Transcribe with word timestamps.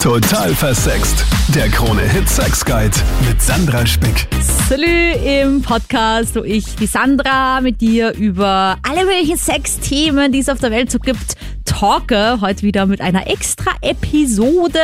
Total 0.00 0.54
versext. 0.54 1.26
Der 1.54 1.68
Krone 1.68 2.00
Hit 2.00 2.26
Sex 2.26 2.64
Guide 2.64 2.96
mit 3.28 3.42
Sandra 3.42 3.84
Spick. 3.84 4.28
Salü 4.66 5.12
im 5.12 5.60
Podcast, 5.60 6.34
wo 6.36 6.40
ich, 6.42 6.74
die 6.76 6.86
Sandra, 6.86 7.60
mit 7.60 7.82
dir 7.82 8.14
über 8.14 8.78
alle 8.82 9.04
möglichen 9.04 9.36
Sexthemen, 9.36 10.32
die 10.32 10.38
es 10.38 10.48
auf 10.48 10.58
der 10.58 10.70
Welt 10.70 10.90
so 10.90 10.98
gibt, 10.98 11.36
talke. 11.66 12.40
Heute 12.40 12.62
wieder 12.62 12.86
mit 12.86 13.02
einer 13.02 13.26
extra 13.26 13.72
Episode. 13.82 14.80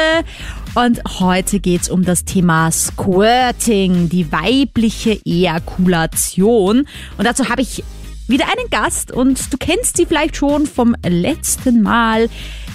Und 0.74 1.00
heute 1.18 1.60
geht's 1.60 1.88
um 1.88 2.04
das 2.04 2.26
Thema 2.26 2.70
Squirting, 2.70 4.10
die 4.10 4.30
weibliche 4.30 5.18
Ejakulation. 5.24 6.86
Und 7.16 7.24
dazu 7.24 7.48
habe 7.48 7.62
ich 7.62 7.82
wieder 8.28 8.44
einen 8.44 8.68
Gast 8.68 9.12
und 9.12 9.50
du 9.50 9.56
kennst 9.56 9.96
sie 9.96 10.04
vielleicht 10.04 10.36
schon 10.36 10.66
vom 10.66 10.94
letzten 11.06 11.80
Mal 11.80 12.28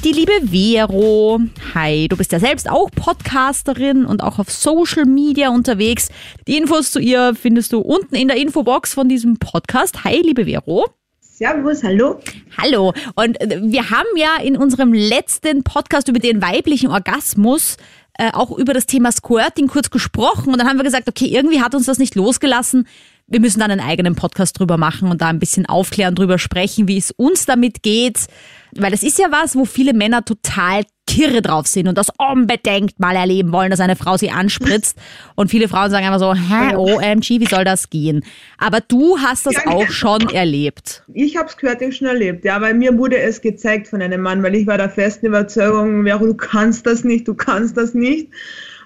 die 0.04 0.14
liebe 0.14 0.32
Vero. 0.50 1.40
Hi, 1.76 2.08
du 2.08 2.18
bist 2.18 2.32
ja 2.32 2.40
selbst 2.40 2.70
auch 2.70 2.90
Podcasterin 2.90 4.06
und 4.06 4.24
auch 4.24 4.40
auf 4.40 4.50
Social 4.50 5.06
Media 5.06 5.50
unterwegs. 5.50 6.10
Die 6.48 6.58
Infos 6.58 6.92
zu 6.92 7.00
ihr 7.00 7.36
findest 7.36 7.72
du 7.72 7.80
unten 7.80 8.16
in 8.16 8.28
der 8.28 8.38
Infobox 8.38 8.96
von 8.96 9.10
diesem 9.10 9.38
Podcast. 9.38 10.04
Hi, 10.04 10.20
liebe 10.24 10.46
Vero. 10.46 10.88
Servus, 11.20 11.84
hallo. 11.84 12.20
Hallo. 12.58 12.94
Und 13.16 13.40
äh, 13.42 13.60
wir 13.62 13.92
haben 13.92 14.08
ja 14.16 14.38
in 14.42 14.58
unserem 14.58 14.92
letzten 14.92 15.64
Podcast 15.64 16.08
über 16.08 16.20
den 16.20 16.42
weiblichen 16.42 16.90
Orgasmus 16.90 17.78
äh, 18.18 18.32
auch 18.34 18.58
über 18.58 18.74
das 18.74 18.88
Thema 18.88 19.12
Squirting 19.12 19.68
kurz 19.68 19.92
gesprochen 19.92 20.52
und 20.52 20.58
dann 20.58 20.68
haben 20.68 20.78
wir 20.78 20.84
gesagt, 20.84 21.08
okay, 21.10 21.26
irgendwie 21.26 21.62
hat 21.62 21.76
uns 21.76 21.86
das 21.86 22.00
nicht 22.00 22.16
losgelassen. 22.16 22.88
Wir 23.28 23.40
müssen 23.40 23.60
dann 23.60 23.72
einen 23.72 23.82
eigenen 23.82 24.16
Podcast 24.16 24.60
drüber 24.60 24.78
machen 24.78 25.10
und 25.10 25.22
da 25.22 25.28
ein 25.28 25.40
bisschen 25.40 25.66
aufklären, 25.66 26.16
drüber 26.16 26.38
sprechen, 26.38 26.88
wie 26.88 26.98
es 26.98 27.12
uns 27.12 27.46
damit 27.46 27.82
geht. 27.84 28.28
Weil 28.78 28.92
das 28.92 29.04
ist 29.04 29.20
ja 29.20 29.28
was, 29.32 29.56
wo 29.56 29.66
viele 29.66 29.94
Männer 29.94 30.24
total 30.24 30.84
kirre 31.08 31.42
drauf 31.42 31.68
sind 31.68 31.88
und 31.88 31.98
das 31.98 32.08
unbedingt 32.18 33.00
mal 33.00 33.16
erleben 33.16 33.52
wollen, 33.52 33.70
dass 33.70 33.80
eine 33.80 33.96
Frau 33.96 34.18
sie 34.18 34.32
anspritzt. 34.32 34.98
Und 35.36 35.50
viele 35.50 35.68
Frauen 35.68 35.90
sagen 35.90 36.06
einfach 36.06 36.20
so, 36.20 36.34
hä, 36.34 36.76
OMG, 36.76 37.42
wie 37.42 37.48
soll 37.48 37.66
das 37.66 37.90
gehen? 37.90 38.24
Aber 38.58 38.80
du 38.80 39.18
hast 39.18 39.46
das 39.46 39.56
auch 39.66 39.90
schon 39.90 40.30
erlebt. 40.30 41.04
Ich 41.14 41.36
habe 41.36 41.50
Squirting 41.50 41.92
schon 41.92 42.08
erlebt, 42.08 42.46
ja, 42.46 42.62
weil 42.62 42.76
mir 42.76 42.98
wurde 42.98 43.18
es 43.18 43.42
gezeigt 43.42 43.88
von 43.88 44.02
einem 44.02 44.22
Mann, 44.22 44.44
weil 44.44 44.56
ich 44.56 44.68
war 44.68 44.78
der 44.78 44.90
festen 44.90 45.26
Überzeugung, 45.26 46.06
Vero, 46.06 46.28
du 46.28 46.36
kannst 46.36 46.86
das 46.86 47.04
nicht, 47.04 47.28
du 47.28 47.34
kannst 47.34 47.76
das 47.76 47.94
nicht. 47.94 48.30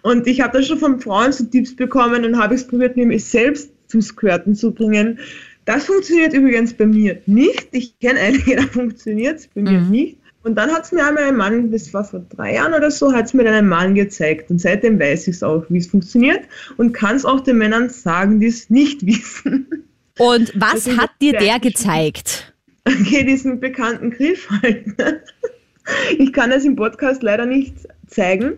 Und 0.01 0.27
ich 0.27 0.41
habe 0.41 0.57
da 0.57 0.63
schon 0.63 0.79
von 0.79 0.99
Frauen 0.99 1.31
so 1.31 1.43
Tipps 1.45 1.75
bekommen 1.75 2.25
und 2.25 2.39
habe 2.39 2.55
es 2.55 2.65
probiert, 2.65 2.95
mich 2.95 3.25
selbst 3.25 3.71
zum 3.87 4.01
Squirten 4.01 4.55
zu 4.55 4.71
bringen. 4.71 5.19
Das 5.65 5.85
funktioniert 5.85 6.33
übrigens 6.33 6.73
bei 6.73 6.85
mir 6.85 7.21
nicht. 7.25 7.67
Ich 7.71 7.99
kenne 7.99 8.19
einige, 8.19 8.55
da 8.55 8.63
funktioniert 8.63 9.39
es 9.39 9.47
bei 9.47 9.61
mir 9.61 9.79
Mhm. 9.81 9.89
nicht. 9.89 10.17
Und 10.43 10.55
dann 10.55 10.69
hat 10.71 10.83
es 10.85 10.91
mir 10.91 11.03
einmal 11.03 11.23
ein 11.23 11.35
Mann, 11.37 11.71
das 11.71 11.91
war 11.91 12.03
vor 12.03 12.23
drei 12.29 12.53
Jahren 12.53 12.73
oder 12.75 12.91
so, 12.91 13.11
hat 13.11 13.25
es 13.25 13.33
mir 13.33 13.43
dann 13.43 13.55
ein 13.55 13.67
Mann 13.67 13.95
gezeigt. 13.95 14.51
Und 14.51 14.61
seitdem 14.61 14.99
weiß 14.99 15.27
ich 15.27 15.37
es 15.37 15.43
auch, 15.43 15.65
wie 15.69 15.79
es 15.79 15.87
funktioniert 15.87 16.41
und 16.77 16.93
kann 16.93 17.15
es 17.15 17.25
auch 17.25 17.39
den 17.39 17.57
Männern 17.57 17.89
sagen, 17.89 18.39
die 18.39 18.45
es 18.47 18.69
nicht 18.69 19.03
wissen. 19.07 19.67
Und 20.19 20.53
was 20.55 20.87
hat 20.97 21.09
dir 21.19 21.33
der 21.33 21.59
gezeigt? 21.59 22.53
Okay, 22.87 23.23
diesen 23.25 23.59
bekannten 23.59 24.11
Griff 24.11 24.47
halt. 24.61 24.85
Ich 26.17 26.33
kann 26.33 26.49
das 26.49 26.65
im 26.65 26.75
Podcast 26.75 27.21
leider 27.21 27.45
nicht 27.45 27.75
zeigen. 28.07 28.53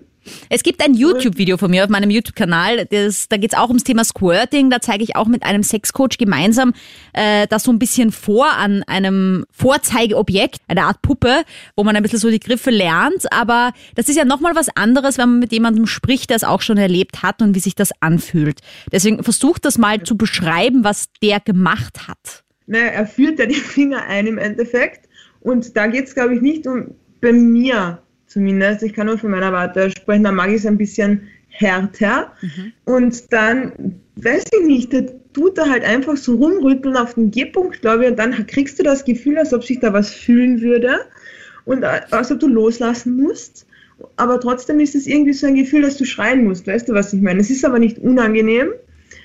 Es 0.50 0.64
gibt 0.64 0.84
ein 0.84 0.94
YouTube-Video 0.94 1.58
von 1.58 1.72
mir 1.72 1.84
auf 1.84 1.90
meinem 1.90 2.10
YouTube-Kanal. 2.10 2.86
Da 2.86 3.38
geht 3.38 3.54
es 3.54 3.58
auch 3.58 3.70
ums 3.70 3.84
Thema 3.84 4.04
Squirting. 4.04 4.70
Da 4.70 4.80
zeige 4.82 5.04
ich 5.04 5.16
auch 5.16 5.28
mit 5.28 5.44
einem 5.44 5.64
Sexcoach 5.64 6.18
gemeinsam 6.18 6.74
äh, 7.14 7.48
das 7.48 7.64
so 7.64 7.72
ein 7.72 7.80
bisschen 7.80 8.12
vor 8.12 8.52
an 8.54 8.84
einem 8.84 9.46
Vorzeigeobjekt, 9.52 10.60
eine 10.68 10.84
Art 10.84 11.02
Puppe, 11.02 11.44
wo 11.76 11.84
man 11.84 11.96
ein 11.96 12.04
bisschen 12.04 12.20
so 12.20 12.30
die 12.30 12.40
Griffe 12.40 12.70
lernt. 12.70 13.32
Aber 13.32 13.72
das 13.96 14.10
ist 14.10 14.16
ja 14.16 14.26
nochmal 14.26 14.56
was 14.56 14.70
anderes, 14.76 15.18
wenn 15.18 15.30
man 15.30 15.40
mit 15.40 15.52
jemandem 15.52 15.88
spricht, 15.88 16.30
der 16.30 16.38
es 16.38 16.44
auch 16.44 16.62
schon 16.62 16.78
erlebt 16.78 17.24
hat 17.24 17.42
und 17.42 17.56
wie 17.56 17.60
sich 17.60 17.76
das 17.76 17.92
anfühlt. 18.00 18.60
Deswegen 18.92 19.24
versuch 19.24 19.60
das 19.60 19.78
mal 19.78 20.04
zu 20.04 20.18
beschreiben, 20.18 20.84
was 20.84 21.08
der 21.22 21.40
gemacht 21.40 22.08
hat. 22.08 22.44
Naja, 22.68 22.88
er 22.88 23.08
führt 23.08 23.40
ja 23.40 23.46
die 23.46 23.56
Finger 23.56 24.04
ein 24.06 24.28
im 24.28 24.38
Endeffekt. 24.38 25.08
Und 25.40 25.78
da 25.78 25.88
geht 25.88 26.08
es, 26.08 26.14
glaube 26.14 26.36
ich, 26.36 26.42
nicht 26.42 26.68
um, 26.68 26.96
bei 27.22 27.32
mir 27.32 28.02
zumindest, 28.28 28.84
ich 28.84 28.94
kann 28.94 29.08
nur 29.08 29.18
von 29.18 29.32
meiner 29.32 29.52
Warte 29.52 29.90
sprechen, 29.90 30.24
da 30.24 30.32
mag 30.32 30.50
ich 30.50 30.58
es 30.58 30.66
ein 30.66 30.78
bisschen 30.78 31.28
härter. 31.50 32.34
Und 32.86 33.34
dann, 33.34 34.02
weiß 34.18 34.44
ich 34.54 34.66
nicht, 34.68 34.94
der 34.94 35.08
tut 35.34 35.58
da 35.58 35.70
halt 35.70 35.84
einfach 35.84 36.18
so 36.18 36.36
rumrütteln 36.36 36.98
auf 36.98 37.16
den 37.16 37.32
G-Punkt, 37.32 37.82
glaube 37.82 38.04
ich, 38.04 38.12
und 38.12 38.20
dann 38.20 38.48
kriegst 38.48 38.80
du 38.80 38.84
das 38.84 39.06
Gefühl, 39.06 39.38
als 39.38 39.54
ob 39.54 39.64
sich 39.64 39.80
da 39.80 39.94
was 39.94 40.12
fühlen 40.12 40.62
würde 40.62 41.00
und 41.66 41.84
als 41.84 42.32
ob 42.32 42.40
du 42.40 42.48
loslassen 42.48 43.18
musst. 43.18 43.66
Aber 44.16 44.40
trotzdem 44.40 44.80
ist 44.80 44.96
es 44.96 45.08
irgendwie 45.08 45.34
so 45.34 45.48
ein 45.48 45.56
Gefühl, 45.56 45.82
dass 45.82 45.98
du 45.98 46.06
schreien 46.06 46.44
musst, 46.44 46.68
weißt 46.68 46.90
du, 46.90 46.94
was 46.94 47.14
ich 47.14 47.22
meine? 47.22 47.40
Es 47.40 47.50
ist 47.50 47.66
aber 47.66 47.80
nicht 47.80 47.98
unangenehm. 47.98 48.70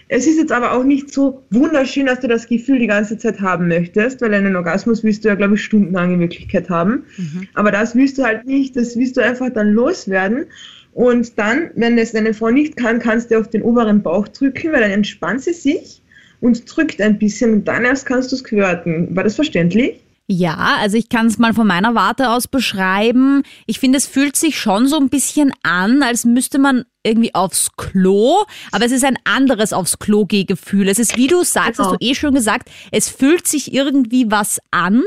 Es 0.08 0.26
ist 0.26 0.36
jetzt 0.36 0.52
aber 0.52 0.72
auch 0.72 0.84
nicht 0.84 1.12
so 1.12 1.42
wunderschön, 1.50 2.06
dass 2.06 2.20
du 2.20 2.28
das 2.28 2.46
Gefühl 2.46 2.78
die 2.78 2.86
ganze 2.86 3.16
Zeit 3.18 3.40
haben 3.40 3.68
möchtest, 3.68 4.20
weil 4.20 4.34
einen 4.34 4.56
Orgasmus 4.56 5.02
willst 5.04 5.24
du 5.24 5.28
ja, 5.28 5.34
glaube 5.34 5.54
ich, 5.54 5.64
stundenlang 5.64 6.14
in 6.14 6.20
Wirklichkeit 6.20 6.68
haben. 6.68 7.04
Aber 7.54 7.70
das 7.70 7.94
willst 7.94 8.18
du 8.18 8.24
halt 8.24 8.46
nicht, 8.46 8.76
das 8.76 8.96
willst 8.96 9.16
du 9.16 9.22
einfach 9.22 9.50
dann 9.50 9.72
loswerden. 9.72 10.46
Und 10.92 11.38
dann, 11.38 11.70
wenn 11.74 11.96
es 11.96 12.12
deine 12.12 12.34
Frau 12.34 12.50
nicht 12.50 12.76
kann, 12.76 12.98
kannst 12.98 13.30
du 13.30 13.38
auf 13.38 13.48
den 13.48 13.62
oberen 13.62 14.02
Bauch 14.02 14.28
drücken, 14.28 14.72
weil 14.72 14.82
dann 14.82 14.90
entspannt 14.90 15.42
sie 15.42 15.54
sich 15.54 16.02
und 16.40 16.64
drückt 16.66 17.00
ein 17.00 17.18
bisschen 17.18 17.52
und 17.52 17.68
dann 17.68 17.84
erst 17.84 18.04
kannst 18.04 18.30
du 18.32 18.36
squirten. 18.36 19.14
War 19.16 19.24
das 19.24 19.36
verständlich? 19.36 20.01
Ja, 20.28 20.76
also 20.80 20.96
ich 20.96 21.08
kann 21.08 21.26
es 21.26 21.38
mal 21.38 21.52
von 21.52 21.66
meiner 21.66 21.94
Warte 21.94 22.30
aus 22.30 22.46
beschreiben. 22.48 23.42
Ich 23.66 23.80
finde, 23.80 23.98
es 23.98 24.06
fühlt 24.06 24.36
sich 24.36 24.58
schon 24.58 24.86
so 24.86 24.96
ein 24.98 25.08
bisschen 25.08 25.52
an, 25.62 26.02
als 26.02 26.24
müsste 26.24 26.58
man 26.58 26.84
irgendwie 27.02 27.34
aufs 27.34 27.70
Klo, 27.76 28.44
aber 28.70 28.84
es 28.84 28.92
ist 28.92 29.04
ein 29.04 29.18
anderes 29.24 29.72
aufs 29.72 29.98
Klo 29.98 30.24
Gefühl. 30.26 30.88
Es 30.88 30.98
ist, 30.98 31.16
wie 31.16 31.26
du 31.26 31.42
sagst, 31.42 31.78
Genau. 31.78 31.90
hast 31.90 32.00
du 32.00 32.06
eh 32.06 32.14
schon 32.14 32.34
gesagt, 32.34 32.70
es 32.92 33.08
fühlt 33.08 33.48
sich 33.48 33.74
irgendwie 33.74 34.30
was 34.30 34.60
an 34.70 35.02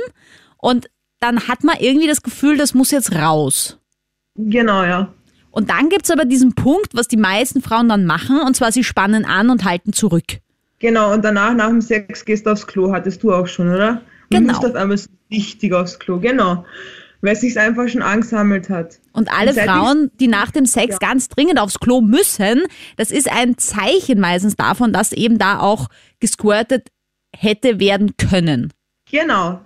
und 0.58 0.90
dann 1.22 1.47
hat 1.47 1.64
man 1.64 1.78
irgendwie 1.80 2.08
das 2.08 2.22
Gefühl, 2.22 2.58
das 2.58 2.74
muss 2.74 2.92
jetzt 2.92 3.14
raus. 3.16 3.80
Genau, 4.36 4.84
ja. 4.84 5.14
Und 5.50 5.70
dann 5.70 5.88
gibt's 5.88 6.12
aber 6.12 6.26
diesen 6.26 6.53
Punkt, 6.53 6.94
was 6.94 7.08
die 7.08 7.18
meisten 7.18 7.62
Frauen 7.62 7.88
dann 7.88 8.06
machen, 8.06 8.42
und 8.42 8.56
zwar 8.58 8.74
sie 8.74 8.84
spannen 8.84 9.24
an 9.24 9.50
und 9.50 9.64
halten 9.64 9.94
zurück. 9.94 10.40
Genau, 10.80 11.14
und 11.14 11.24
danach, 11.24 11.53
nach 11.53 11.70
dem 11.70 11.80
Sex, 11.80 12.26
gehst 12.26 12.46
du 12.46 12.52
aufs 12.52 12.68
Klo, 12.68 12.92
hattest 12.92 13.24
du 13.24 13.34
auch 13.34 13.47
schon, 13.47 13.74
oder? 13.74 14.02
Genau. 14.30 14.53
musst 14.53 14.66
auf 14.66 14.75
einmal 14.75 14.97
so 14.97 15.09
richtig 15.31 15.74
aufs 15.74 16.00
Klo, 16.00 16.19
genau. 16.19 16.66
Weil 17.22 17.34
es 17.34 17.41
sich 17.41 17.58
einfach 17.58 17.88
schon 17.88 18.02
angesammelt 18.02 18.69
hat. 18.69 19.00
Und 19.13 19.31
alle 19.31 19.52
Und 19.52 19.59
Frauen, 19.59 20.12
die 20.19 20.28
nach 20.28 20.52
dem 20.52 20.66
Sex 20.66 21.00
ganz 21.00 21.28
dringend 21.30 21.59
aufs 21.59 21.80
Klo 21.80 22.02
müssen, 22.02 22.64
das 22.97 23.12
ist 23.12 23.31
ein 23.31 23.58
Zeichen 23.58 24.19
meistens 24.19 24.56
davon, 24.56 24.94
dass 24.94 25.12
eben 25.12 25.40
da 25.40 25.59
auch 25.59 25.88
gesquirtet 26.19 26.90
hätte 27.35 27.80
werden 27.80 28.16
können. 28.18 28.72
Genau, 29.12 29.62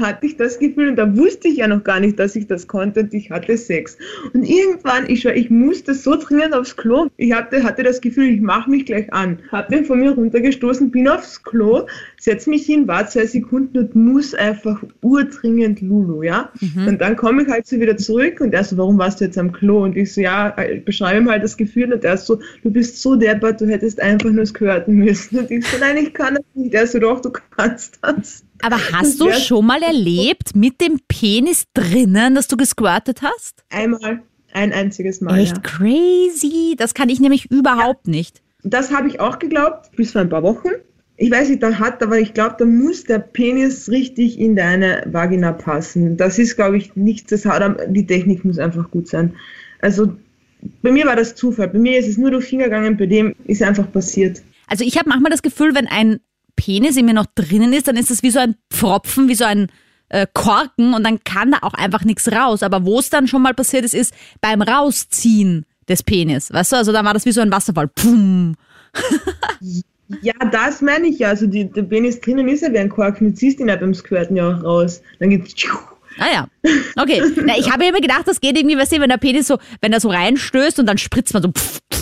hatte 0.00 0.26
ich 0.26 0.36
das 0.36 0.58
Gefühl 0.58 0.88
und 0.88 0.96
da 0.96 1.16
wusste 1.16 1.46
ich 1.46 1.58
ja 1.58 1.68
noch 1.68 1.84
gar 1.84 2.00
nicht, 2.00 2.18
dass 2.18 2.34
ich 2.34 2.48
das 2.48 2.66
konnte 2.66 3.00
und 3.00 3.14
ich 3.14 3.30
hatte 3.30 3.56
Sex. 3.56 3.96
Und 4.34 4.42
irgendwann, 4.42 5.08
ich, 5.08 5.20
schwör, 5.20 5.36
ich 5.36 5.48
musste 5.48 5.94
so 5.94 6.16
dringend 6.16 6.54
aufs 6.54 6.76
Klo. 6.76 7.06
Ich 7.16 7.32
hatte, 7.32 7.62
hatte 7.62 7.84
das 7.84 8.00
Gefühl, 8.00 8.26
ich 8.34 8.40
mache 8.40 8.68
mich 8.68 8.86
gleich 8.86 9.10
an. 9.12 9.38
Hab 9.52 9.68
den 9.68 9.84
von 9.84 10.00
mir 10.00 10.10
runtergestoßen, 10.10 10.90
bin 10.90 11.06
aufs 11.06 11.40
Klo, 11.44 11.86
setz 12.18 12.48
mich 12.48 12.66
hin, 12.66 12.88
war 12.88 13.06
zwei 13.06 13.26
Sekunden 13.26 13.78
und 13.78 13.94
muss 13.94 14.34
einfach 14.34 14.82
urdringend 15.02 15.80
Lulu, 15.82 16.24
ja. 16.24 16.50
Und 16.88 17.00
dann 17.00 17.14
komme 17.14 17.42
ich 17.44 17.48
halt 17.48 17.68
so 17.68 17.78
wieder 17.78 17.96
zurück 17.96 18.40
und 18.40 18.52
er 18.52 18.64
so, 18.64 18.76
warum 18.76 18.98
warst 18.98 19.20
du 19.20 19.24
jetzt 19.24 19.38
am 19.38 19.52
Klo? 19.52 19.84
Und 19.84 19.96
ich 19.96 20.12
so, 20.12 20.20
ja, 20.20 20.56
ich 20.68 20.84
beschreibe 20.84 21.20
ihm 21.20 21.30
halt 21.30 21.44
das 21.44 21.56
Gefühl 21.56 21.92
und 21.92 22.02
er 22.02 22.16
so, 22.16 22.40
du 22.64 22.70
bist 22.72 23.00
so 23.00 23.14
deppert, 23.14 23.60
du 23.60 23.66
hättest 23.68 24.00
einfach 24.00 24.30
nur 24.30 24.46
squirten 24.46 24.96
müssen. 24.96 25.38
Und 25.38 25.50
ich 25.52 25.64
so, 25.64 25.78
nein, 25.78 25.96
ich 25.96 26.12
kann 26.12 26.34
das 26.34 26.44
nicht. 26.54 26.74
Er 26.74 26.88
so, 26.88 26.98
doch, 26.98 27.20
du 27.20 27.30
kannst 27.56 28.00
das. 28.02 28.44
Aber 28.62 28.76
hast 28.92 29.20
du 29.20 29.32
schon 29.32 29.66
mal 29.66 29.82
erlebt 29.82 30.54
mit 30.54 30.80
dem 30.80 31.00
Penis 31.08 31.64
drinnen, 31.74 32.34
dass 32.34 32.48
du 32.48 32.56
gesquirtet 32.56 33.22
hast? 33.22 33.64
Einmal, 33.70 34.22
ein 34.52 34.72
einziges 34.72 35.20
Mal. 35.20 35.38
Echt 35.38 35.56
Ja. 35.56 35.62
crazy. 35.62 36.74
Das 36.76 36.94
kann 36.94 37.08
ich 37.08 37.20
nämlich 37.20 37.50
überhaupt 37.50 38.06
nicht. 38.06 38.42
Das 38.62 38.92
habe 38.92 39.08
ich 39.08 39.20
auch 39.20 39.38
geglaubt, 39.38 39.90
bis 39.96 40.12
vor 40.12 40.20
ein 40.20 40.28
paar 40.28 40.42
Wochen. 40.42 40.68
Ich 41.16 41.30
weiß 41.30 41.50
nicht, 41.50 41.62
da 41.62 41.78
hat, 41.78 42.02
aber 42.02 42.18
ich 42.18 42.32
glaube, 42.32 42.56
da 42.58 42.64
muss 42.64 43.04
der 43.04 43.18
Penis 43.18 43.90
richtig 43.90 44.38
in 44.38 44.56
deine 44.56 45.02
Vagina 45.06 45.52
passen. 45.52 46.16
Das 46.16 46.38
ist, 46.38 46.56
glaube 46.56 46.78
ich, 46.78 46.96
nichts, 46.96 47.30
das 47.30 47.44
hat, 47.44 47.78
die 47.88 48.06
Technik 48.06 48.44
muss 48.44 48.58
einfach 48.58 48.90
gut 48.90 49.06
sein. 49.06 49.34
Also, 49.82 50.12
bei 50.82 50.90
mir 50.90 51.06
war 51.06 51.16
das 51.16 51.34
Zufall. 51.34 51.68
Bei 51.68 51.78
mir 51.78 51.98
ist 51.98 52.08
es 52.08 52.16
nur 52.16 52.30
durch 52.30 52.46
Finger 52.46 52.64
gegangen, 52.64 52.96
bei 52.96 53.06
dem 53.06 53.34
ist 53.44 53.62
einfach 53.62 53.90
passiert. 53.92 54.42
Also 54.66 54.84
ich 54.84 54.96
habe 54.98 55.08
manchmal 55.08 55.30
das 55.30 55.42
Gefühl, 55.42 55.74
wenn 55.74 55.86
ein 55.88 56.20
Penis 56.60 56.98
in 56.98 57.06
mir 57.06 57.14
noch 57.14 57.26
drinnen 57.34 57.72
ist, 57.72 57.88
dann 57.88 57.96
ist 57.96 58.10
das 58.10 58.22
wie 58.22 58.30
so 58.30 58.38
ein 58.38 58.54
Pfropfen, 58.70 59.28
wie 59.28 59.34
so 59.34 59.44
ein 59.44 59.68
äh, 60.10 60.26
Korken 60.34 60.92
und 60.92 61.04
dann 61.04 61.24
kann 61.24 61.52
da 61.52 61.58
auch 61.62 61.72
einfach 61.72 62.04
nichts 62.04 62.30
raus. 62.30 62.62
Aber 62.62 62.84
wo 62.84 62.98
es 62.98 63.08
dann 63.08 63.26
schon 63.28 63.40
mal 63.40 63.54
passiert 63.54 63.82
ist, 63.86 63.94
ist 63.94 64.12
beim 64.42 64.60
Rausziehen 64.60 65.64
des 65.88 66.02
Penis. 66.02 66.52
Weißt 66.52 66.72
du, 66.72 66.76
also 66.76 66.92
da 66.92 67.02
war 67.02 67.14
das 67.14 67.24
wie 67.24 67.32
so 67.32 67.40
ein 67.40 67.50
Wasserfall. 67.50 67.88
Pum. 67.88 68.56
Ja, 70.22 70.32
das 70.50 70.82
meine 70.82 71.06
ich 71.06 71.20
ja. 71.20 71.28
Also, 71.28 71.46
die, 71.46 71.70
der 71.70 71.84
Penis 71.84 72.20
drinnen 72.20 72.48
ist 72.48 72.62
ja 72.62 72.72
wie 72.72 72.80
ein 72.80 72.88
Kork. 72.88 73.20
Du 73.20 73.32
ziehst 73.32 73.60
ihn 73.60 73.68
ja 73.68 73.76
beim 73.76 73.94
Squirten 73.94 74.34
ja 74.34 74.48
auch 74.48 74.64
raus. 74.64 75.02
Dann 75.20 75.30
geht's. 75.30 75.54
Ah 76.18 76.26
ja. 76.32 76.48
Okay. 76.96 77.22
Na, 77.44 77.56
ich 77.56 77.70
habe 77.70 77.84
immer 77.84 78.00
gedacht, 78.00 78.26
das 78.26 78.40
geht 78.40 78.58
irgendwie, 78.58 78.76
weißt 78.76 78.90
du, 78.90 79.00
wenn 79.00 79.08
der 79.08 79.18
Penis 79.18 79.46
so, 79.46 79.58
wenn 79.80 79.92
er 79.92 80.00
so 80.00 80.08
reinstößt 80.08 80.80
und 80.80 80.86
dann 80.86 80.98
spritzt 80.98 81.32
man 81.32 81.44
so. 81.44 81.52
Pff, 81.52 81.78
pff, 81.94 81.99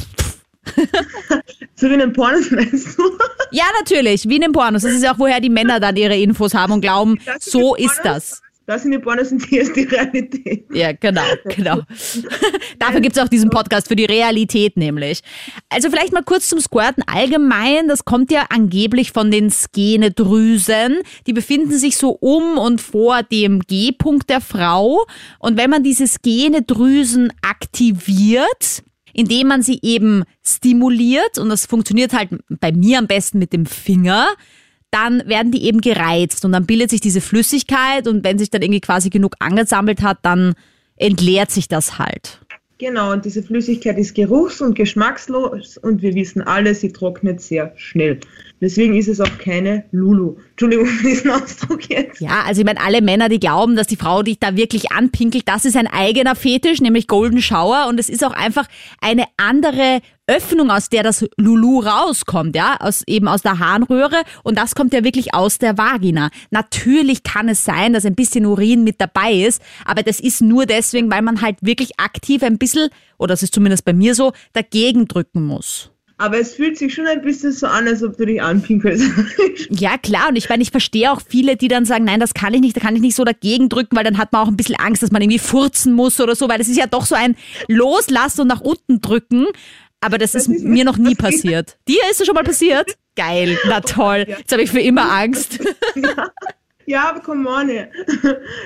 so 1.75 1.88
wie 1.88 1.94
in 1.94 2.00
den 2.00 2.12
Pornos 2.12 2.50
meinst 2.50 2.99
du? 2.99 3.03
Ja, 3.50 3.65
natürlich, 3.81 4.29
wie 4.29 4.37
in 4.37 4.43
den 4.43 4.53
Pornos. 4.53 4.82
Das 4.82 4.93
ist 4.93 5.03
ja 5.03 5.15
auch, 5.15 5.19
woher 5.19 5.41
die 5.41 5.50
Männer 5.50 5.81
dann 5.81 5.97
ihre 5.97 6.17
Infos 6.17 6.55
haben 6.55 6.73
und 6.73 6.81
glauben, 6.81 7.19
so 7.41 7.75
ist 7.75 8.00
das. 8.05 8.43
Das 8.69 8.82
sind 8.82 8.91
die 8.91 8.99
Pornos 8.99 9.32
und 9.32 9.43
hier 9.47 9.62
ist 9.62 9.75
die 9.75 9.85
Realität. 9.85 10.67
Ja, 10.70 10.93
genau, 10.93 11.23
genau. 11.44 11.81
Dafür 12.79 13.00
gibt 13.00 13.17
es 13.17 13.23
auch 13.23 13.29
diesen 13.29 13.49
Podcast 13.49 13.88
für 13.88 13.97
die 13.97 14.05
Realität 14.05 14.76
nämlich. 14.76 15.23
Also 15.70 15.88
vielleicht 15.88 16.12
mal 16.12 16.23
kurz 16.23 16.50
zum 16.50 16.61
Squirten 16.61 17.03
allgemein. 17.06 17.88
Das 17.88 18.05
kommt 18.05 18.31
ja 18.31 18.44
angeblich 18.50 19.12
von 19.12 19.31
den 19.31 19.50
Skenedrüsen. 19.50 20.99
Die 21.26 21.32
befinden 21.32 21.79
sich 21.79 21.97
so 21.97 22.11
um 22.11 22.59
und 22.59 22.82
vor 22.82 23.23
dem 23.23 23.61
G-Punkt 23.61 24.29
der 24.29 24.43
Frau. 24.43 25.06
Und 25.38 25.56
wenn 25.56 25.71
man 25.71 25.82
diese 25.82 26.06
Skenedrüsen 26.06 27.32
aktiviert, 27.41 28.82
indem 29.19 29.49
man 29.49 29.62
sie 29.62 29.81
eben 29.82 30.23
stimuliert, 30.47 31.38
und 31.38 31.49
das 31.49 31.67
funktioniert 31.67 32.12
halt 32.12 32.31
bei 32.49 32.70
mir 32.70 33.00
am 33.00 33.09
besten 33.09 33.41
mit 33.41 33.53
dem 33.53 33.67
Finger, 33.67 34.29
dann 34.93 35.26
werden 35.26 35.50
die 35.50 35.65
eben 35.65 35.81
gereizt 35.81 36.44
und 36.44 36.53
dann 36.53 36.67
bildet 36.67 36.91
sich 36.91 37.00
diese 37.00 37.20
Flüssigkeit 37.20 38.06
und 38.06 38.23
wenn 38.23 38.38
sich 38.38 38.49
dann 38.49 38.62
irgendwie 38.62 38.81
quasi 38.81 39.11
genug 39.11 39.35
angesammelt 39.41 40.03
hat, 40.03 40.19
dann 40.23 40.55
entleert 40.94 41.50
sich 41.50 41.67
das 41.67 41.99
halt. 41.99 42.38
Genau, 42.79 43.13
und 43.13 43.25
diese 43.25 43.43
Flüssigkeit 43.43 43.99
ist 43.99 44.15
geruchs- 44.15 44.61
und 44.61 44.75
geschmackslos 44.75 45.79
und 45.79 46.01
wir 46.01 46.15
wissen 46.15 46.43
alle, 46.43 46.77
sie 46.77 46.93
trocknet 46.93 47.41
sehr 47.41 47.73
schnell. 47.77 48.21
Deswegen 48.61 48.95
ist 48.97 49.09
es 49.09 49.21
auch 49.21 49.39
keine 49.39 49.85
Lulu. 49.91 50.37
Entschuldigung 50.51 50.87
für 50.87 51.09
diesen 51.09 51.31
Ausdruck 51.33 51.91
jetzt. 51.91 52.21
Ja, 52.21 52.45
also 52.47 52.61
ich 52.61 52.65
meine, 52.65 52.81
alle 52.81 53.03
Männer, 53.03 53.29
die 53.29 53.41
glauben, 53.41 53.75
dass 53.75 53.89
die 53.89 53.97
Frau 53.97 54.23
dich 54.23 54.39
da 54.39 54.57
wirklich 54.57 54.93
anpinkelt, 54.93 55.49
das 55.49 55.65
ist 55.65 55.77
ein 55.77 55.89
eigener 55.89 56.37
Fetisch, 56.37 56.81
nämlich 56.81 57.09
Golden 57.09 57.43
Shower 57.43 57.87
und 57.89 57.99
es 57.99 58.09
ist 58.09 58.25
auch 58.25 58.33
einfach 58.33 58.69
eine 59.01 59.25
andere 59.37 60.01
Öffnung, 60.29 60.71
aus 60.71 60.91
der 60.91 61.03
das 61.03 61.25
Lulu 61.37 61.81
rauskommt, 61.81 62.55
ja, 62.55 62.77
aus, 62.81 63.03
eben 63.07 63.27
aus 63.27 63.43
der 63.43 63.59
Harnröhre 63.59 64.23
und 64.45 64.59
das 64.59 64.75
kommt 64.75 64.93
ja 64.93 65.03
wirklich 65.03 65.35
aus 65.35 65.59
der 65.59 65.79
Vagina. 65.79 66.31
Natürlich 66.51 67.23
kann 67.23 67.49
es 67.49 67.65
sein, 67.65 67.95
dass 67.95 68.05
ein 68.05 68.15
bisschen 68.15 68.47
Urin 68.47 68.85
mit 68.85 69.01
dabei 69.01 69.33
ist, 69.33 69.63
aber 69.85 70.03
das 70.03 70.21
ist 70.21 70.43
nur 70.43 70.67
deswegen, 70.67 71.11
weil 71.11 71.23
man 71.23 71.41
halt 71.41 71.57
wirklich 71.63 71.99
aktiv 71.99 72.43
ein 72.43 72.59
bisschen, 72.59 72.91
oder 73.17 73.33
das 73.33 73.43
ist 73.43 73.55
zumindest 73.55 73.85
bei 73.85 73.95
mir 73.95 74.15
so, 74.15 74.33
dagegen 74.53 75.09
drücken 75.09 75.45
muss. 75.45 75.91
Aber 76.21 76.39
es 76.41 76.55
fühlt 76.55 76.77
sich 76.77 76.95
schon 76.95 77.07
ein 77.07 77.23
bisschen 77.23 77.53
so 77.53 77.69
an, 77.69 77.87
als 77.87 78.03
ob 78.03 78.17
du 78.17 78.27
dich 78.27 78.43
anpinkelst. 78.43 79.09
ja, 79.71 79.97
klar. 79.97 80.31
Und 80.31 80.37
ich 80.37 80.49
meine, 80.49 80.65
ich 80.65 80.73
verstehe 80.73 81.13
auch 81.13 81.23
viele, 81.27 81.57
die 81.57 81.69
dann 81.69 81.85
sagen, 81.85 82.05
nein, 82.05 82.19
das 82.19 82.35
kann 82.35 82.53
ich 82.55 82.61
nicht, 82.61 82.77
da 82.77 82.81
kann 82.81 82.97
ich 82.97 83.01
nicht 83.01 83.15
so 83.15 83.23
dagegen 83.23 83.69
drücken, 83.69 83.97
weil 83.97 84.03
dann 84.03 84.19
hat 84.19 84.33
man 84.33 84.43
auch 84.43 84.49
ein 84.49 84.57
bisschen 84.57 84.75
Angst, 84.75 85.01
dass 85.01 85.13
man 85.13 85.23
irgendwie 85.23 85.39
furzen 85.39 85.93
muss 85.93 86.21
oder 86.21 86.35
so, 86.35 86.49
weil 86.49 86.59
das 86.59 86.67
ist 86.67 86.77
ja 86.77 86.89
doch 86.89 87.07
so 87.07 87.15
ein 87.15 87.37
Loslassen 87.69 88.43
und 88.43 88.49
nach 88.49 88.61
unten 88.61 89.01
drücken. 89.01 89.47
Aber 90.00 90.19
das, 90.19 90.33
das 90.33 90.47
ist, 90.47 90.56
ist 90.56 90.65
mir 90.65 90.85
noch 90.85 90.97
nie 90.97 91.15
passiert. 91.15 91.77
Dir 91.89 92.00
ist 92.11 92.21
es 92.21 92.27
schon 92.27 92.35
mal 92.35 92.45
passiert? 92.45 92.97
Geil, 93.17 93.59
na 93.67 93.81
toll. 93.81 94.27
Jetzt 94.29 94.53
habe 94.53 94.62
ich 94.62 94.71
für 94.71 94.81
immer 94.81 95.11
Angst. 95.11 95.59
Ja. 95.97 96.31
Ja, 96.89 97.11
aber 97.11 97.21
come 97.21 97.47
on. 97.47 97.69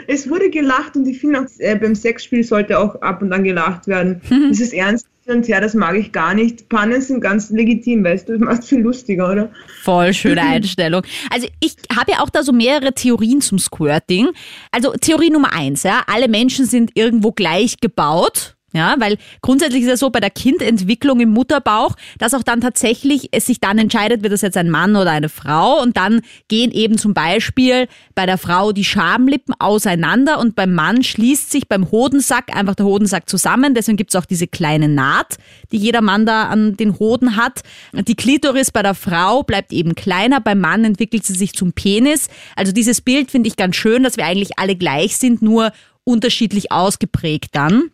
Es 0.06 0.30
wurde 0.30 0.48
gelacht 0.48 0.94
und 0.94 1.08
ich 1.08 1.18
finde 1.18 1.40
auch 1.40 1.46
äh, 1.58 1.74
beim 1.74 1.96
Sexspiel 1.96 2.44
sollte 2.44 2.78
auch 2.78 2.94
ab 3.02 3.20
und 3.20 3.32
an 3.32 3.42
gelacht 3.42 3.88
werden. 3.88 4.20
Mhm. 4.30 4.50
Das 4.50 4.60
ist 4.60 4.72
ernst 4.72 5.08
und 5.26 5.48
her, 5.48 5.60
das 5.60 5.74
mag 5.74 5.96
ich 5.96 6.12
gar 6.12 6.32
nicht. 6.32 6.68
Pannen 6.68 7.00
sind 7.00 7.20
ganz 7.20 7.50
legitim, 7.50 8.04
weißt 8.04 8.28
du, 8.28 8.38
das 8.38 8.40
macht 8.40 8.64
viel 8.64 8.78
lustiger, 8.78 9.32
oder? 9.32 9.50
Voll 9.82 10.14
schöne 10.14 10.40
Einstellung. 10.40 11.02
Also 11.30 11.48
ich 11.58 11.74
habe 11.96 12.12
ja 12.12 12.20
auch 12.20 12.30
da 12.30 12.44
so 12.44 12.52
mehrere 12.52 12.92
Theorien 12.92 13.40
zum 13.40 13.58
Squirting. 13.58 14.28
Also 14.70 14.92
Theorie 14.92 15.30
Nummer 15.30 15.52
eins, 15.52 15.82
ja, 15.82 16.02
alle 16.06 16.28
Menschen 16.28 16.64
sind 16.66 16.92
irgendwo 16.94 17.32
gleich 17.32 17.78
gebaut. 17.80 18.56
Ja, 18.74 18.94
weil 18.98 19.18
grundsätzlich 19.42 19.82
ist 19.82 19.90
es 19.90 20.00
so 20.00 20.08
bei 20.08 20.20
der 20.20 20.30
Kindentwicklung 20.30 21.20
im 21.20 21.28
Mutterbauch, 21.28 21.94
dass 22.18 22.32
auch 22.32 22.42
dann 22.42 22.62
tatsächlich 22.62 23.28
es 23.32 23.44
sich 23.44 23.60
dann 23.60 23.76
entscheidet, 23.78 24.22
wird 24.22 24.32
das 24.32 24.40
jetzt 24.40 24.56
ein 24.56 24.70
Mann 24.70 24.96
oder 24.96 25.10
eine 25.10 25.28
Frau 25.28 25.82
und 25.82 25.98
dann 25.98 26.22
gehen 26.48 26.70
eben 26.70 26.96
zum 26.96 27.12
Beispiel 27.12 27.86
bei 28.14 28.24
der 28.24 28.38
Frau 28.38 28.72
die 28.72 28.84
Schamlippen 28.84 29.54
auseinander 29.58 30.38
und 30.38 30.56
beim 30.56 30.72
Mann 30.72 31.02
schließt 31.02 31.50
sich 31.50 31.68
beim 31.68 31.90
Hodensack 31.90 32.56
einfach 32.56 32.74
der 32.74 32.86
Hodensack 32.86 33.28
zusammen. 33.28 33.74
Deswegen 33.74 33.98
gibt's 33.98 34.16
auch 34.16 34.24
diese 34.24 34.46
kleine 34.46 34.88
Naht, 34.88 35.36
die 35.70 35.76
jeder 35.76 36.00
Mann 36.00 36.24
da 36.24 36.44
an 36.44 36.74
den 36.76 36.98
Hoden 36.98 37.36
hat. 37.36 37.60
Die 37.92 38.14
Klitoris 38.14 38.70
bei 38.70 38.82
der 38.82 38.94
Frau 38.94 39.42
bleibt 39.42 39.72
eben 39.72 39.94
kleiner, 39.94 40.40
beim 40.40 40.60
Mann 40.60 40.84
entwickelt 40.84 41.26
sie 41.26 41.34
sich 41.34 41.52
zum 41.52 41.74
Penis. 41.74 42.28
Also 42.56 42.72
dieses 42.72 43.02
Bild 43.02 43.30
finde 43.30 43.48
ich 43.48 43.56
ganz 43.56 43.76
schön, 43.76 44.02
dass 44.02 44.16
wir 44.16 44.24
eigentlich 44.24 44.58
alle 44.58 44.76
gleich 44.76 45.18
sind, 45.18 45.42
nur 45.42 45.72
unterschiedlich 46.04 46.72
ausgeprägt 46.72 47.50
dann 47.52 47.90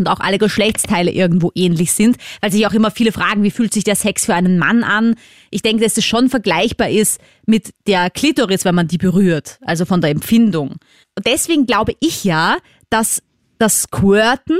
und 0.00 0.08
auch 0.08 0.20
alle 0.20 0.38
Geschlechtsteile 0.38 1.10
irgendwo 1.10 1.52
ähnlich 1.54 1.92
sind, 1.92 2.16
weil 2.40 2.50
sich 2.50 2.66
auch 2.66 2.72
immer 2.72 2.90
viele 2.90 3.12
fragen, 3.12 3.42
wie 3.42 3.50
fühlt 3.50 3.72
sich 3.72 3.84
der 3.84 3.96
Sex 3.96 4.26
für 4.26 4.34
einen 4.34 4.58
Mann 4.58 4.82
an? 4.82 5.14
Ich 5.50 5.62
denke, 5.62 5.84
dass 5.84 5.96
es 5.96 6.04
schon 6.04 6.28
vergleichbar 6.28 6.90
ist 6.90 7.20
mit 7.46 7.70
der 7.86 8.10
Klitoris, 8.10 8.64
wenn 8.64 8.74
man 8.74 8.88
die 8.88 8.98
berührt, 8.98 9.58
also 9.62 9.84
von 9.84 10.00
der 10.00 10.10
Empfindung. 10.10 10.76
Und 11.16 11.26
deswegen 11.26 11.66
glaube 11.66 11.92
ich 12.00 12.24
ja, 12.24 12.56
dass 12.88 13.22
das 13.58 13.82
Squirten 13.82 14.58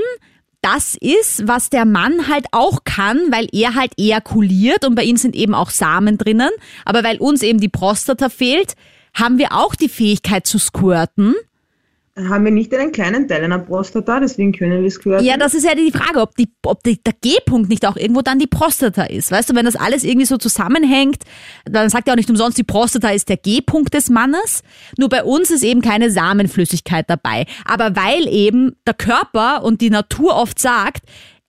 das 0.61 0.95
ist, 0.99 1.47
was 1.47 1.71
der 1.71 1.85
Mann 1.85 2.27
halt 2.27 2.45
auch 2.51 2.83
kann, 2.83 3.17
weil 3.31 3.47
er 3.51 3.73
halt 3.73 3.93
ejakuliert 3.97 4.85
und 4.85 4.93
bei 4.93 5.03
ihm 5.03 5.17
sind 5.17 5.35
eben 5.35 5.55
auch 5.55 5.71
Samen 5.71 6.19
drinnen. 6.19 6.51
Aber 6.85 7.03
weil 7.03 7.17
uns 7.17 7.41
eben 7.41 7.59
die 7.59 7.67
Prostata 7.67 8.29
fehlt, 8.29 8.75
haben 9.15 9.39
wir 9.39 9.53
auch 9.53 9.73
die 9.75 9.89
Fähigkeit 9.89 10.45
zu 10.45 10.59
squirten 10.59 11.33
haben 12.17 12.43
wir 12.43 12.51
nicht 12.51 12.73
einen 12.73 12.91
kleinen 12.91 13.27
Teil 13.27 13.43
einer 13.43 13.59
Prostata, 13.59 14.19
deswegen 14.19 14.51
können 14.51 14.81
wir 14.81 14.87
es 14.87 14.99
quasi. 14.99 15.25
Ja, 15.25 15.37
das 15.37 15.53
ist 15.53 15.63
ja 15.63 15.75
die 15.75 15.91
Frage, 15.91 16.19
ob, 16.19 16.35
die, 16.35 16.51
ob 16.65 16.83
die, 16.83 17.01
der 17.01 17.13
G-Punkt 17.13 17.69
nicht 17.69 17.85
auch 17.87 17.95
irgendwo 17.95 18.21
dann 18.21 18.37
die 18.37 18.47
Prostata 18.47 19.03
ist. 19.03 19.31
Weißt 19.31 19.49
du, 19.49 19.55
wenn 19.55 19.65
das 19.65 19.77
alles 19.77 20.03
irgendwie 20.03 20.25
so 20.25 20.37
zusammenhängt, 20.37 21.23
dann 21.65 21.89
sagt 21.89 22.07
er 22.07 22.13
auch 22.13 22.17
nicht 22.17 22.29
umsonst, 22.29 22.57
die 22.57 22.63
Prostata 22.63 23.09
ist 23.09 23.29
der 23.29 23.37
G-Punkt 23.37 23.93
des 23.93 24.09
Mannes. 24.09 24.63
Nur 24.97 25.09
bei 25.09 25.23
uns 25.23 25.51
ist 25.51 25.63
eben 25.63 25.81
keine 25.81 26.11
Samenflüssigkeit 26.11 27.09
dabei. 27.09 27.45
Aber 27.65 27.95
weil 27.95 28.27
eben 28.27 28.75
der 28.85 28.93
Körper 28.93 29.63
und 29.63 29.79
die 29.79 29.89
Natur 29.89 30.35
oft 30.35 30.59
sagt, 30.59 31.03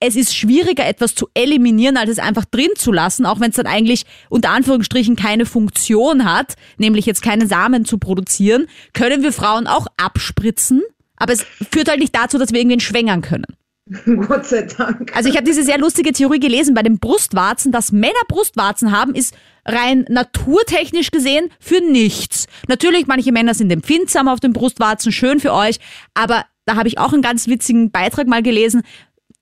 es 0.04 0.16
ist 0.16 0.36
schwieriger, 0.36 0.84
etwas 0.84 1.14
zu 1.14 1.28
eliminieren, 1.32 1.96
als 1.96 2.10
es 2.10 2.18
einfach 2.18 2.44
drin 2.44 2.70
zu 2.74 2.90
lassen, 2.90 3.24
auch 3.24 3.38
wenn 3.38 3.50
es 3.50 3.56
dann 3.56 3.66
eigentlich 3.66 4.04
unter 4.28 4.50
Anführungsstrichen 4.50 5.14
keine 5.14 5.46
Funktion 5.46 6.24
hat, 6.24 6.54
nämlich 6.76 7.06
jetzt 7.06 7.22
keine 7.22 7.46
Samen 7.46 7.84
zu 7.84 7.98
produzieren, 7.98 8.66
können 8.94 9.22
wir 9.22 9.32
Frauen 9.32 9.68
auch 9.68 9.86
abspritzen. 9.96 10.82
Aber 11.16 11.32
es 11.32 11.46
führt 11.70 11.88
halt 11.88 12.00
nicht 12.00 12.16
dazu, 12.16 12.36
dass 12.36 12.50
wir 12.50 12.58
irgendwen 12.58 12.80
schwängern 12.80 13.22
können. 13.22 13.46
Gott 14.26 14.46
sei 14.46 14.62
Dank. 14.62 15.14
Also 15.14 15.28
ich 15.28 15.36
habe 15.36 15.46
diese 15.46 15.62
sehr 15.62 15.78
lustige 15.78 16.12
Theorie 16.12 16.40
gelesen 16.40 16.74
bei 16.74 16.82
den 16.82 16.98
Brustwarzen, 16.98 17.70
dass 17.70 17.92
Männer 17.92 18.12
Brustwarzen 18.26 18.90
haben, 18.90 19.14
ist 19.14 19.34
rein 19.64 20.04
naturtechnisch 20.08 21.12
gesehen 21.12 21.48
für 21.60 21.80
nichts. 21.80 22.46
Natürlich, 22.66 23.06
manche 23.06 23.30
Männer 23.30 23.54
sind 23.54 23.70
empfindsam 23.70 24.26
auf 24.26 24.40
den 24.40 24.52
Brustwarzen, 24.52 25.12
schön 25.12 25.38
für 25.38 25.52
euch, 25.52 25.78
aber 26.14 26.44
da 26.64 26.76
habe 26.76 26.88
ich 26.88 26.98
auch 26.98 27.12
einen 27.12 27.22
ganz 27.22 27.46
witzigen 27.46 27.90
Beitrag 27.90 28.26
mal 28.26 28.42
gelesen 28.42 28.82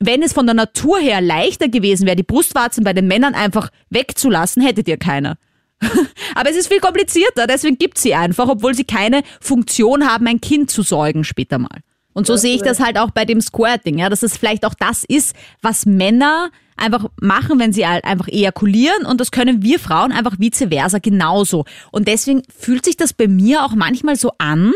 wenn 0.01 0.23
es 0.23 0.33
von 0.33 0.47
der 0.47 0.55
Natur 0.55 0.99
her 0.99 1.21
leichter 1.21 1.69
gewesen 1.69 2.07
wäre, 2.07 2.17
die 2.17 2.23
Brustwarzen 2.23 2.85
bei 2.85 2.93
den 2.93 3.07
Männern 3.07 3.35
einfach 3.35 3.71
wegzulassen, 3.91 4.63
hättet 4.63 4.89
ihr 4.89 4.97
keine. 4.97 5.37
Aber 6.35 6.51
es 6.51 6.57
ist 6.57 6.69
viel 6.69 6.81
komplizierter, 6.81 7.47
deswegen 7.47 7.79
gibt 7.79 7.99
sie 7.99 8.15
einfach, 8.15 8.49
obwohl 8.49 8.75
sie 8.75 8.85
keine 8.85 9.23
Funktion 9.41 10.09
haben, 10.09 10.27
ein 10.27 10.41
Kind 10.41 10.71
zu 10.71 10.83
säugen 10.83 11.25
später 11.25 11.59
mal. 11.59 11.81
Und 12.13 12.27
so 12.27 12.37
sehe 12.37 12.57
ich 12.57 12.63
das 12.63 12.81
halt 12.81 12.99
auch 12.99 13.13
bei 13.13 13.25
dem 13.25 13.41
Squirting, 13.41 13.99
ja, 13.99 14.09
dass 14.09 14.23
es 14.23 14.37
vielleicht 14.37 14.65
auch 14.65 14.75
das 14.75 15.05
ist, 15.05 15.35
was 15.63 15.87
Männer 15.87 16.51
einfach 16.77 17.07
machen, 17.21 17.59
wenn 17.61 17.73
sie 17.73 17.87
halt 17.87 18.05
einfach 18.05 18.27
ejakulieren 18.27 19.07
und 19.07 19.21
das 19.21 19.31
können 19.31 19.63
wir 19.63 19.79
Frauen 19.79 20.11
einfach 20.11 20.39
vice 20.39 20.67
versa 20.71 20.99
genauso. 20.99 21.67
Und 21.93 22.09
deswegen 22.09 22.43
fühlt 22.55 22.85
sich 22.85 22.97
das 22.97 23.13
bei 23.13 23.29
mir 23.29 23.65
auch 23.65 23.75
manchmal 23.75 24.17
so 24.17 24.33
an, 24.39 24.73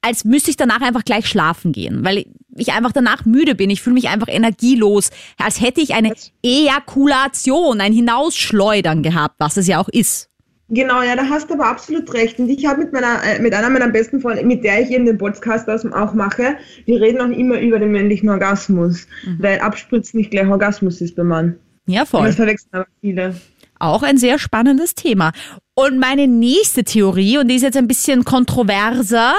als 0.00 0.24
müsste 0.24 0.50
ich 0.50 0.56
danach 0.56 0.80
einfach 0.80 1.04
gleich 1.04 1.26
schlafen 1.26 1.72
gehen, 1.72 2.04
weil 2.04 2.24
ich 2.56 2.72
einfach 2.72 2.92
danach 2.92 3.24
müde 3.24 3.54
bin. 3.54 3.70
Ich 3.70 3.82
fühle 3.82 3.94
mich 3.94 4.08
einfach 4.08 4.28
energielos, 4.28 5.10
als 5.38 5.60
hätte 5.60 5.80
ich 5.80 5.94
eine 5.94 6.12
Ejakulation, 6.42 7.80
ein 7.80 7.92
Hinausschleudern 7.92 9.02
gehabt, 9.02 9.36
was 9.38 9.56
es 9.56 9.66
ja 9.66 9.78
auch 9.78 9.88
ist. 9.88 10.30
Genau, 10.72 11.02
ja, 11.02 11.16
da 11.16 11.28
hast 11.28 11.50
du 11.50 11.54
aber 11.54 11.66
absolut 11.66 12.12
recht. 12.14 12.38
Und 12.38 12.48
ich 12.48 12.64
habe 12.64 12.78
mit 12.78 12.92
meiner, 12.92 13.22
äh, 13.24 13.40
mit 13.40 13.52
einer 13.52 13.68
meiner 13.70 13.88
besten 13.88 14.20
Freunde, 14.20 14.44
mit 14.44 14.62
der 14.62 14.80
ich 14.80 14.90
eben 14.90 15.04
den 15.04 15.18
Podcast 15.18 15.68
auch 15.68 16.14
mache, 16.14 16.56
wir 16.84 17.00
reden 17.00 17.20
auch 17.20 17.36
immer 17.36 17.58
über 17.58 17.80
den 17.80 17.90
männlichen 17.90 18.28
Orgasmus, 18.28 19.08
mhm. 19.24 19.36
weil 19.40 19.58
Abspritzen 19.58 20.18
nicht 20.18 20.30
gleich 20.30 20.46
Orgasmus 20.46 21.00
ist 21.00 21.16
beim 21.16 21.26
Mann. 21.26 21.56
Ja, 21.86 22.04
voll. 22.04 22.26
Das 22.26 22.36
verwechseln 22.36 22.70
aber 22.72 22.86
viele. 23.00 23.34
Auch 23.80 24.02
ein 24.02 24.18
sehr 24.18 24.38
spannendes 24.38 24.94
Thema. 24.94 25.32
Und 25.74 25.98
meine 25.98 26.26
nächste 26.26 26.84
Theorie, 26.84 27.38
und 27.38 27.48
die 27.48 27.54
ist 27.54 27.62
jetzt 27.62 27.78
ein 27.78 27.88
bisschen 27.88 28.24
kontroverser, 28.24 29.32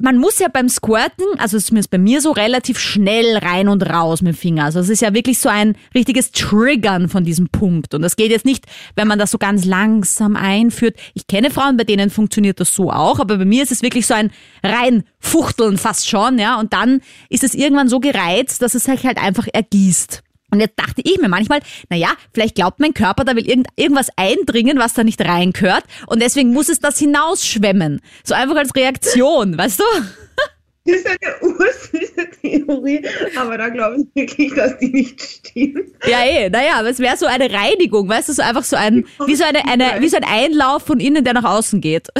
man 0.00 0.18
muss 0.18 0.38
ja 0.38 0.46
beim 0.46 0.68
Squirten, 0.68 1.26
also 1.38 1.58
zumindest 1.58 1.90
bei 1.90 1.98
mir 1.98 2.20
so, 2.20 2.30
relativ 2.30 2.78
schnell 2.78 3.38
rein 3.38 3.66
und 3.66 3.82
raus 3.82 4.22
mit 4.22 4.34
dem 4.34 4.38
Finger. 4.38 4.64
Also 4.66 4.78
es 4.78 4.88
ist 4.88 5.02
ja 5.02 5.12
wirklich 5.12 5.40
so 5.40 5.48
ein 5.48 5.76
richtiges 5.92 6.30
Triggern 6.30 7.08
von 7.08 7.24
diesem 7.24 7.48
Punkt. 7.48 7.92
Und 7.92 8.02
das 8.02 8.14
geht 8.14 8.30
jetzt 8.30 8.44
nicht, 8.44 8.66
wenn 8.94 9.08
man 9.08 9.18
das 9.18 9.32
so 9.32 9.38
ganz 9.38 9.64
langsam 9.64 10.36
einführt. 10.36 10.96
Ich 11.14 11.26
kenne 11.26 11.50
Frauen, 11.50 11.76
bei 11.76 11.82
denen 11.84 12.10
funktioniert 12.10 12.60
das 12.60 12.72
so 12.72 12.92
auch, 12.92 13.18
aber 13.18 13.38
bei 13.38 13.44
mir 13.44 13.64
ist 13.64 13.72
es 13.72 13.82
wirklich 13.82 14.06
so 14.06 14.14
ein 14.14 14.30
reinfuchteln 14.62 15.76
fast 15.76 16.08
schon, 16.08 16.38
ja. 16.38 16.60
Und 16.60 16.72
dann 16.72 17.00
ist 17.28 17.42
es 17.42 17.56
irgendwann 17.56 17.88
so 17.88 17.98
gereizt, 17.98 18.62
dass 18.62 18.76
es 18.76 18.84
sich 18.84 19.04
halt 19.04 19.18
einfach 19.18 19.48
ergießt. 19.52 20.22
Und 20.50 20.60
jetzt 20.60 20.78
dachte 20.78 21.02
ich 21.04 21.18
mir 21.18 21.28
manchmal, 21.28 21.60
naja, 21.88 22.08
vielleicht 22.32 22.56
glaubt 22.56 22.80
mein 22.80 22.94
Körper, 22.94 23.24
da 23.24 23.36
will 23.36 23.48
irgend, 23.48 23.68
irgendwas 23.76 24.08
eindringen, 24.16 24.78
was 24.78 24.94
da 24.94 25.04
nicht 25.04 25.20
reingehört. 25.20 25.84
Und 26.06 26.22
deswegen 26.22 26.52
muss 26.52 26.68
es 26.68 26.80
das 26.80 26.98
hinausschwemmen. 26.98 28.00
So 28.24 28.34
einfach 28.34 28.56
als 28.56 28.74
Reaktion, 28.74 29.56
weißt 29.58 29.80
du? 29.80 29.84
Das 30.86 30.96
ist 30.96 31.06
eine 31.06 31.52
ursüße 31.52 32.30
Theorie, 32.40 33.06
aber 33.36 33.58
da 33.58 33.68
glaube 33.68 33.98
ich 33.98 34.06
wirklich, 34.14 34.54
dass 34.54 34.78
die 34.78 34.88
nicht 34.88 35.20
stimmt. 35.20 35.90
Ja, 36.06 36.24
eh, 36.24 36.48
naja, 36.48 36.76
aber 36.78 36.88
es 36.88 36.98
wäre 36.98 37.16
so 37.18 37.26
eine 37.26 37.52
Reinigung, 37.52 38.08
weißt 38.08 38.30
du, 38.30 38.32
so 38.32 38.42
einfach 38.42 38.64
so 38.64 38.76
ein, 38.76 39.04
wie 39.26 39.36
so, 39.36 39.44
eine, 39.44 39.66
eine, 39.68 40.00
wie 40.00 40.08
so 40.08 40.16
ein 40.16 40.24
Einlauf 40.24 40.82
von 40.84 40.98
innen, 40.98 41.22
der 41.22 41.34
nach 41.34 41.44
außen 41.44 41.80
geht. 41.80 42.08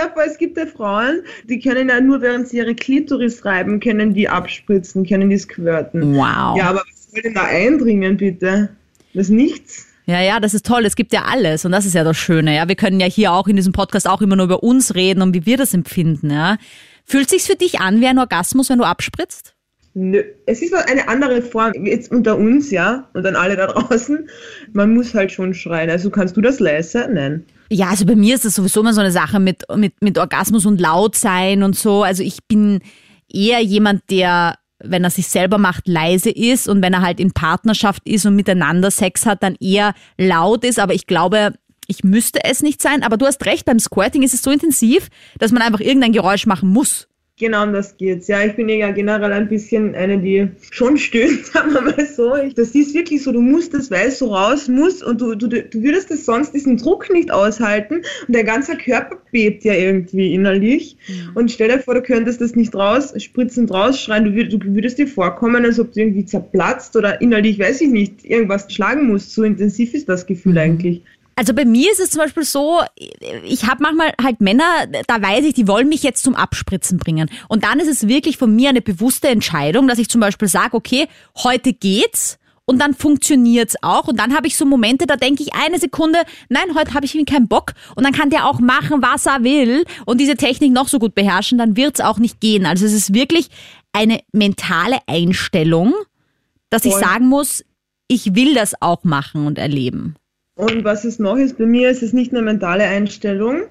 Dir 0.00 0.10
vor, 0.12 0.22
es 0.24 0.38
gibt 0.38 0.56
ja 0.56 0.66
Frauen, 0.66 1.22
die 1.48 1.58
können 1.58 1.88
ja 1.88 2.00
nur 2.00 2.20
während 2.20 2.48
sie 2.48 2.58
ihre 2.58 2.74
Klitoris 2.74 3.44
reiben, 3.44 3.80
können 3.80 4.14
die 4.14 4.28
abspritzen, 4.28 5.06
können 5.06 5.30
die 5.30 5.38
squirten. 5.38 6.14
Wow. 6.14 6.56
Ja, 6.56 6.70
aber 6.70 6.82
was 6.88 7.10
soll 7.10 7.22
denn 7.22 7.34
da 7.34 7.44
eindringen, 7.44 8.16
bitte? 8.16 8.70
Das 9.14 9.26
ist 9.26 9.30
nichts. 9.30 9.86
Ja, 10.06 10.20
ja, 10.20 10.40
das 10.40 10.54
ist 10.54 10.66
toll. 10.66 10.84
Es 10.86 10.96
gibt 10.96 11.12
ja 11.12 11.24
alles 11.26 11.64
und 11.64 11.72
das 11.72 11.86
ist 11.86 11.94
ja 11.94 12.02
das 12.02 12.16
Schöne. 12.16 12.56
Ja, 12.56 12.66
wir 12.68 12.76
können 12.76 12.98
ja 12.98 13.06
hier 13.06 13.32
auch 13.32 13.46
in 13.46 13.56
diesem 13.56 13.72
Podcast 13.72 14.08
auch 14.08 14.22
immer 14.22 14.36
nur 14.36 14.46
über 14.46 14.62
uns 14.62 14.94
reden 14.94 15.22
und 15.22 15.34
wie 15.34 15.46
wir 15.46 15.56
das 15.56 15.74
empfinden. 15.74 16.30
Ja, 16.30 16.56
fühlt 17.04 17.28
sich's 17.28 17.46
für 17.46 17.56
dich 17.56 17.80
an 17.80 18.00
wie 18.00 18.06
ein 18.06 18.18
Orgasmus, 18.18 18.70
wenn 18.70 18.78
du 18.78 18.84
abspritzt? 18.84 19.54
Nö, 19.94 20.22
es 20.46 20.62
ist 20.62 20.72
eine 20.72 21.08
andere 21.08 21.42
Form. 21.42 21.72
Jetzt 21.84 22.12
unter 22.12 22.36
uns, 22.36 22.70
ja, 22.70 23.08
und 23.12 23.24
dann 23.24 23.34
alle 23.34 23.56
da 23.56 23.66
draußen. 23.66 24.28
Man 24.72 24.94
muss 24.94 25.14
halt 25.14 25.32
schon 25.32 25.52
schreien. 25.52 25.90
Also 25.90 26.10
kannst 26.10 26.36
du 26.36 26.40
das 26.40 26.60
leise? 26.60 27.08
Nein. 27.12 27.44
Ja, 27.70 27.88
also 27.88 28.06
bei 28.06 28.16
mir 28.16 28.34
ist 28.34 28.44
das 28.44 28.54
sowieso 28.54 28.80
immer 28.80 28.92
so 28.92 29.00
eine 29.00 29.12
Sache 29.12 29.40
mit, 29.40 29.62
mit, 29.76 29.94
mit 30.00 30.18
Orgasmus 30.18 30.66
und 30.66 30.80
laut 30.80 31.16
sein 31.16 31.62
und 31.62 31.76
so. 31.76 32.02
Also 32.02 32.22
ich 32.22 32.38
bin 32.46 32.80
eher 33.32 33.60
jemand, 33.60 34.02
der, 34.10 34.56
wenn 34.78 35.04
er 35.04 35.10
sich 35.10 35.28
selber 35.28 35.58
macht, 35.58 35.86
leise 35.86 36.30
ist 36.30 36.68
und 36.68 36.82
wenn 36.82 36.92
er 36.92 37.02
halt 37.02 37.20
in 37.20 37.32
Partnerschaft 37.32 38.08
ist 38.08 38.26
und 38.26 38.36
miteinander 38.36 38.90
Sex 38.90 39.26
hat, 39.26 39.42
dann 39.42 39.56
eher 39.60 39.94
laut 40.18 40.64
ist. 40.64 40.78
Aber 40.78 40.94
ich 40.94 41.06
glaube, 41.06 41.54
ich 41.88 42.04
müsste 42.04 42.44
es 42.44 42.62
nicht 42.62 42.80
sein. 42.80 43.02
Aber 43.02 43.16
du 43.16 43.26
hast 43.26 43.44
recht, 43.44 43.64
beim 43.64 43.80
Squirting 43.80 44.22
ist 44.22 44.34
es 44.34 44.42
so 44.42 44.50
intensiv, 44.50 45.08
dass 45.38 45.50
man 45.52 45.62
einfach 45.62 45.80
irgendein 45.80 46.12
Geräusch 46.12 46.46
machen 46.46 46.68
muss. 46.68 47.08
Genau 47.40 47.62
um 47.62 47.72
das 47.72 47.96
geht's. 47.96 48.28
Ja, 48.28 48.44
ich 48.44 48.54
bin 48.54 48.68
ja 48.68 48.90
generell 48.90 49.32
ein 49.32 49.48
bisschen 49.48 49.94
eine, 49.94 50.18
die 50.18 50.48
schon 50.70 50.98
stöhnt, 50.98 51.46
sagen 51.52 51.72
wir 51.72 51.80
mal 51.80 52.06
so. 52.06 52.34
Das 52.54 52.74
ist 52.74 52.94
wirklich 52.94 53.22
so, 53.22 53.32
du 53.32 53.40
musst 53.40 53.72
das, 53.72 53.90
weil 53.90 54.08
es 54.08 54.18
so 54.18 54.26
raus 54.26 54.68
muss 54.68 55.02
und 55.02 55.22
du, 55.22 55.34
du, 55.34 55.48
du 55.48 55.82
würdest 55.82 56.10
das 56.10 56.26
sonst 56.26 56.52
diesen 56.52 56.76
Druck 56.76 57.10
nicht 57.10 57.30
aushalten 57.30 58.02
und 58.28 58.36
dein 58.36 58.44
ganzer 58.44 58.76
Körper 58.76 59.16
bebt 59.32 59.64
ja 59.64 59.72
irgendwie 59.72 60.34
innerlich. 60.34 60.98
Mhm. 61.08 61.30
Und 61.34 61.50
stell 61.50 61.68
dir 61.68 61.78
vor, 61.78 61.94
du 61.94 62.02
könntest 62.02 62.42
das 62.42 62.54
nicht 62.54 62.74
raus, 62.74 63.14
spritzend 63.16 63.72
rausschreien, 63.72 64.26
du, 64.26 64.34
würd, 64.34 64.52
du 64.52 64.74
würdest 64.74 64.98
dir 64.98 65.08
vorkommen, 65.08 65.64
als 65.64 65.80
ob 65.80 65.94
du 65.94 66.00
irgendwie 66.00 66.26
zerplatzt 66.26 66.94
oder 66.94 67.22
innerlich, 67.22 67.58
weiß 67.58 67.80
ich 67.80 67.88
nicht, 67.88 68.22
irgendwas 68.26 68.70
schlagen 68.70 69.06
musst. 69.06 69.32
So 69.32 69.44
intensiv 69.44 69.94
ist 69.94 70.10
das 70.10 70.26
Gefühl 70.26 70.52
mhm. 70.52 70.58
eigentlich. 70.58 71.02
Also 71.36 71.54
bei 71.54 71.64
mir 71.64 71.90
ist 71.90 72.00
es 72.00 72.10
zum 72.10 72.20
Beispiel 72.20 72.44
so, 72.44 72.80
ich 73.44 73.66
habe 73.66 73.82
manchmal 73.82 74.12
halt 74.22 74.40
Männer, 74.40 74.86
da 75.06 75.22
weiß 75.22 75.44
ich, 75.44 75.54
die 75.54 75.66
wollen 75.66 75.88
mich 75.88 76.02
jetzt 76.02 76.22
zum 76.22 76.34
Abspritzen 76.34 76.98
bringen. 76.98 77.30
Und 77.48 77.64
dann 77.64 77.80
ist 77.80 77.88
es 77.88 78.08
wirklich 78.08 78.36
von 78.36 78.54
mir 78.54 78.68
eine 78.68 78.82
bewusste 78.82 79.28
Entscheidung, 79.28 79.88
dass 79.88 79.98
ich 79.98 80.08
zum 80.08 80.20
Beispiel 80.20 80.48
sage, 80.48 80.76
okay, 80.76 81.08
heute 81.42 81.72
geht's. 81.72 82.38
Und 82.66 82.78
dann 82.78 82.94
funktioniert's 82.94 83.74
auch. 83.82 84.06
Und 84.06 84.20
dann 84.20 84.32
habe 84.32 84.46
ich 84.46 84.56
so 84.56 84.64
Momente, 84.64 85.06
da 85.06 85.16
denke 85.16 85.42
ich 85.42 85.54
eine 85.54 85.80
Sekunde, 85.80 86.20
nein, 86.48 86.74
heute 86.76 86.94
habe 86.94 87.04
ich 87.04 87.14
irgendwie 87.16 87.32
keinen 87.32 87.48
Bock. 87.48 87.72
Und 87.96 88.04
dann 88.04 88.12
kann 88.12 88.30
der 88.30 88.46
auch 88.46 88.60
machen, 88.60 89.02
was 89.02 89.26
er 89.26 89.42
will 89.42 89.84
und 90.06 90.20
diese 90.20 90.36
Technik 90.36 90.72
noch 90.72 90.86
so 90.86 91.00
gut 91.00 91.16
beherrschen, 91.16 91.58
dann 91.58 91.76
wird's 91.76 92.00
auch 92.00 92.18
nicht 92.18 92.38
gehen. 92.40 92.66
Also 92.66 92.86
es 92.86 92.92
ist 92.92 93.12
wirklich 93.12 93.48
eine 93.92 94.20
mentale 94.30 94.98
Einstellung, 95.06 95.94
dass 96.68 96.82
Voll. 96.82 96.92
ich 96.92 96.98
sagen 96.98 97.26
muss, 97.26 97.64
ich 98.06 98.34
will 98.34 98.54
das 98.54 98.80
auch 98.80 99.02
machen 99.04 99.46
und 99.46 99.58
erleben. 99.58 100.14
Und 100.60 100.84
was 100.84 101.04
es 101.04 101.18
noch 101.18 101.36
ist, 101.36 101.56
bei 101.56 101.64
mir 101.64 101.88
ist 101.88 102.02
es 102.02 102.12
nicht 102.12 102.32
nur 102.32 102.42
mentale 102.42 102.84
Einstellung. 102.84 103.62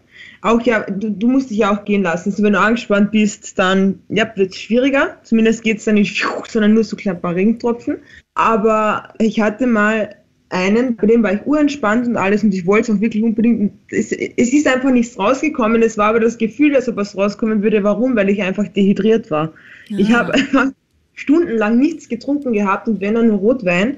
Auch 0.41 0.59
ja, 0.61 0.81
du, 0.89 1.11
du 1.11 1.27
musst 1.27 1.51
dich 1.51 1.59
ja 1.59 1.71
auch 1.71 1.85
gehen 1.85 2.01
lassen. 2.01 2.31
Also 2.31 2.41
wenn 2.41 2.53
du 2.53 2.59
angespannt 2.59 3.11
bist, 3.11 3.59
dann 3.59 3.99
ja, 4.09 4.29
wird 4.35 4.51
es 4.51 4.57
schwieriger. 4.57 5.17
Zumindest 5.23 5.61
geht 5.61 5.77
es 5.77 5.85
dann 5.85 5.95
nicht, 5.95 6.25
sondern 6.47 6.73
nur 6.73 6.83
so 6.83 6.95
kleine 6.95 7.19
paar 7.19 7.35
Regentropfen. 7.35 7.97
Aber 8.33 9.13
ich 9.19 9.39
hatte 9.39 9.67
mal 9.67 10.15
einen, 10.49 10.95
bei 10.95 11.05
dem 11.05 11.21
war 11.21 11.33
ich 11.33 11.45
urentspannt 11.45 12.07
und 12.07 12.17
alles 12.17 12.43
und 12.43 12.55
ich 12.55 12.65
wollte 12.65 12.91
es 12.91 12.97
auch 12.97 13.01
wirklich 13.01 13.23
unbedingt. 13.23 13.73
Es, 13.91 14.11
es, 14.11 14.51
ist 14.51 14.67
einfach 14.67 14.89
nichts 14.89 15.19
rausgekommen. 15.19 15.83
Es 15.83 15.95
war 15.95 16.07
aber 16.07 16.19
das 16.19 16.39
Gefühl, 16.39 16.71
dass 16.71 16.87
etwas 16.87 17.15
rauskommen 17.15 17.61
würde. 17.61 17.83
Warum? 17.83 18.15
Weil 18.15 18.29
ich 18.29 18.41
einfach 18.41 18.67
dehydriert 18.67 19.29
war. 19.29 19.53
Ja. 19.89 19.99
Ich 19.99 20.11
habe 20.11 20.33
einfach 20.33 20.71
stundenlang 21.13 21.77
nichts 21.77 22.09
getrunken 22.09 22.53
gehabt 22.53 22.87
und 22.87 22.99
wenn 22.99 23.13
dann 23.13 23.27
nur 23.27 23.37
Rotwein. 23.37 23.97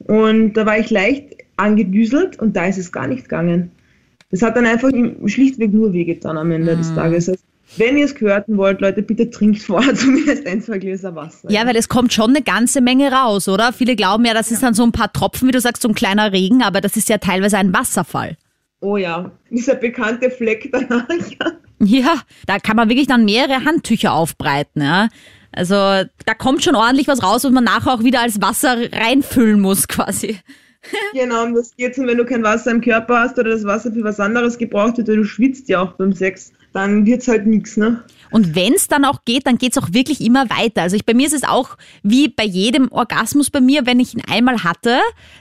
Und 0.00 0.52
da 0.52 0.66
war 0.66 0.78
ich 0.78 0.90
leicht 0.90 1.45
angedüselt 1.56 2.38
und 2.38 2.56
da 2.56 2.66
ist 2.66 2.78
es 2.78 2.92
gar 2.92 3.06
nicht 3.06 3.24
gegangen. 3.24 3.70
Das 4.30 4.42
hat 4.42 4.56
dann 4.56 4.66
einfach 4.66 4.90
schlichtweg 5.26 5.72
nur 5.72 5.92
wehgetan 5.92 6.36
am 6.36 6.50
Ende 6.50 6.74
mhm. 6.74 6.78
des 6.78 6.94
Tages. 6.94 7.28
Also, 7.28 7.40
wenn 7.76 7.96
ihr 7.96 8.04
es 8.04 8.14
gehörten 8.14 8.56
wollt, 8.56 8.80
Leute, 8.80 9.02
bitte 9.02 9.30
trinkt 9.30 9.60
vorher 9.60 9.94
zumindest 9.96 10.46
ein, 10.46 10.62
zwei 10.62 10.78
Gläser 10.78 11.14
Wasser. 11.14 11.50
Ja, 11.50 11.66
weil 11.66 11.76
es 11.76 11.88
kommt 11.88 12.12
schon 12.12 12.30
eine 12.30 12.42
ganze 12.42 12.80
Menge 12.80 13.10
raus, 13.10 13.48
oder? 13.48 13.72
Viele 13.72 13.96
glauben 13.96 14.24
ja, 14.24 14.34
das 14.34 14.50
ja. 14.50 14.54
ist 14.54 14.62
dann 14.62 14.74
so 14.74 14.84
ein 14.84 14.92
paar 14.92 15.12
Tropfen, 15.12 15.48
wie 15.48 15.52
du 15.52 15.60
sagst, 15.60 15.82
so 15.82 15.88
ein 15.88 15.94
kleiner 15.94 16.32
Regen, 16.32 16.62
aber 16.62 16.80
das 16.80 16.96
ist 16.96 17.08
ja 17.08 17.18
teilweise 17.18 17.58
ein 17.58 17.72
Wasserfall. 17.72 18.36
Oh 18.80 18.96
ja, 18.96 19.32
dieser 19.50 19.74
bekannte 19.74 20.30
Fleck 20.30 20.70
danach. 20.72 21.06
Ja, 21.78 22.22
da 22.46 22.58
kann 22.58 22.76
man 22.76 22.88
wirklich 22.88 23.06
dann 23.06 23.26
mehrere 23.26 23.66
Handtücher 23.66 24.14
aufbreiten, 24.14 24.80
ja. 24.80 25.08
Also 25.52 25.74
da 25.74 26.34
kommt 26.38 26.64
schon 26.64 26.74
ordentlich 26.74 27.06
was 27.06 27.22
raus, 27.22 27.44
was 27.44 27.52
man 27.52 27.64
nachher 27.64 27.92
auch 27.92 28.02
wieder 28.02 28.22
als 28.22 28.40
Wasser 28.40 28.78
reinfüllen 28.92 29.60
muss, 29.60 29.86
quasi. 29.86 30.38
Genau, 31.14 31.44
um 31.44 31.54
das 31.54 31.74
geht's. 31.76 31.98
Und 31.98 32.06
wenn 32.06 32.18
du 32.18 32.24
kein 32.24 32.42
Wasser 32.42 32.70
im 32.70 32.80
Körper 32.80 33.20
hast 33.20 33.38
oder 33.38 33.50
das 33.50 33.64
Wasser 33.64 33.92
für 33.92 34.04
was 34.04 34.20
anderes 34.20 34.58
gebraucht 34.58 34.98
wird, 34.98 35.08
weil 35.08 35.16
du 35.16 35.24
schwitzt 35.24 35.68
ja 35.68 35.82
auch 35.82 35.92
beim 35.92 36.12
Sex, 36.12 36.52
dann 36.72 37.06
wird's 37.06 37.26
halt 37.26 37.46
nichts, 37.46 37.76
ne? 37.76 38.02
Und 38.30 38.54
wenn 38.54 38.74
es 38.74 38.88
dann 38.88 39.04
auch 39.04 39.24
geht, 39.24 39.46
dann 39.46 39.56
geht's 39.56 39.78
auch 39.78 39.92
wirklich 39.92 40.20
immer 40.20 40.50
weiter. 40.50 40.82
Also 40.82 40.96
ich, 40.96 41.06
bei 41.06 41.14
mir 41.14 41.26
ist 41.26 41.32
es 41.32 41.44
auch 41.44 41.76
wie 42.02 42.28
bei 42.28 42.44
jedem 42.44 42.90
Orgasmus 42.90 43.50
bei 43.50 43.60
mir, 43.60 43.86
wenn 43.86 44.00
ich 44.00 44.14
ihn 44.14 44.22
einmal 44.28 44.64
hatte, 44.64 44.98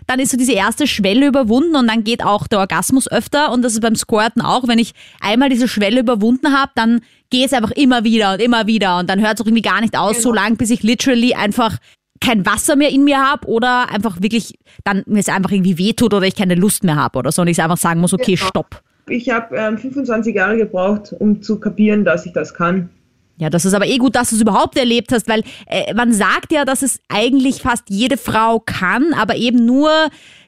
dann 0.07 0.19
ist 0.19 0.31
so 0.31 0.37
diese 0.37 0.53
erste 0.53 0.87
Schwelle 0.87 1.27
überwunden 1.27 1.75
und 1.75 1.87
dann 1.87 2.03
geht 2.03 2.23
auch 2.23 2.47
der 2.47 2.59
Orgasmus 2.59 3.11
öfter. 3.11 3.51
Und 3.51 3.63
das 3.63 3.73
ist 3.73 3.81
beim 3.81 3.95
Squirten 3.95 4.41
auch. 4.41 4.67
Wenn 4.67 4.79
ich 4.79 4.93
einmal 5.19 5.49
diese 5.49 5.67
Schwelle 5.67 5.99
überwunden 5.99 6.57
habe, 6.57 6.71
dann 6.75 7.01
geht 7.29 7.47
es 7.47 7.53
einfach 7.53 7.71
immer 7.71 8.03
wieder 8.03 8.33
und 8.33 8.41
immer 8.41 8.67
wieder. 8.67 8.99
Und 8.99 9.09
dann 9.09 9.19
hört 9.19 9.35
es 9.35 9.41
auch 9.41 9.47
irgendwie 9.47 9.61
gar 9.61 9.81
nicht 9.81 9.97
aus, 9.97 10.17
genau. 10.17 10.23
so 10.23 10.33
lang, 10.33 10.57
bis 10.57 10.69
ich 10.69 10.83
literally 10.83 11.33
einfach 11.33 11.79
kein 12.21 12.45
Wasser 12.45 12.75
mehr 12.75 12.89
in 12.89 13.03
mir 13.03 13.19
habe 13.19 13.47
oder 13.47 13.89
einfach 13.91 14.21
wirklich 14.21 14.57
dann 14.83 15.03
mir 15.05 15.19
es 15.19 15.29
einfach 15.29 15.51
irgendwie 15.51 15.77
wehtut 15.77 16.13
oder 16.13 16.25
ich 16.25 16.35
keine 16.35 16.55
Lust 16.55 16.83
mehr 16.83 16.95
habe 16.95 17.19
oder 17.19 17.31
so 17.31 17.41
und 17.41 17.47
ich 17.47 17.61
einfach 17.61 17.77
sagen 17.77 18.01
muss, 18.01 18.13
okay, 18.13 18.35
genau. 18.35 18.47
stopp. 18.47 18.81
Ich 19.07 19.29
habe 19.29 19.55
ähm, 19.55 19.77
25 19.77 20.35
Jahre 20.35 20.57
gebraucht, 20.57 21.13
um 21.19 21.41
zu 21.41 21.59
kapieren, 21.59 22.05
dass 22.05 22.25
ich 22.25 22.33
das 22.33 22.53
kann. 22.53 22.89
Ja, 23.37 23.49
das 23.49 23.65
ist 23.65 23.73
aber 23.73 23.85
eh 23.85 23.97
gut, 23.97 24.15
dass 24.15 24.29
du 24.29 24.37
es 24.37 24.41
überhaupt 24.41 24.77
erlebt 24.77 25.11
hast, 25.11 25.27
weil 25.27 25.43
äh, 25.67 25.93
man 25.93 26.13
sagt 26.13 26.53
ja, 26.53 26.63
dass 26.63 26.81
es 26.81 27.01
eigentlich 27.09 27.61
fast 27.61 27.83
jede 27.89 28.17
Frau 28.17 28.61
kann, 28.65 29.13
aber 29.13 29.35
eben 29.35 29.65
nur 29.65 29.91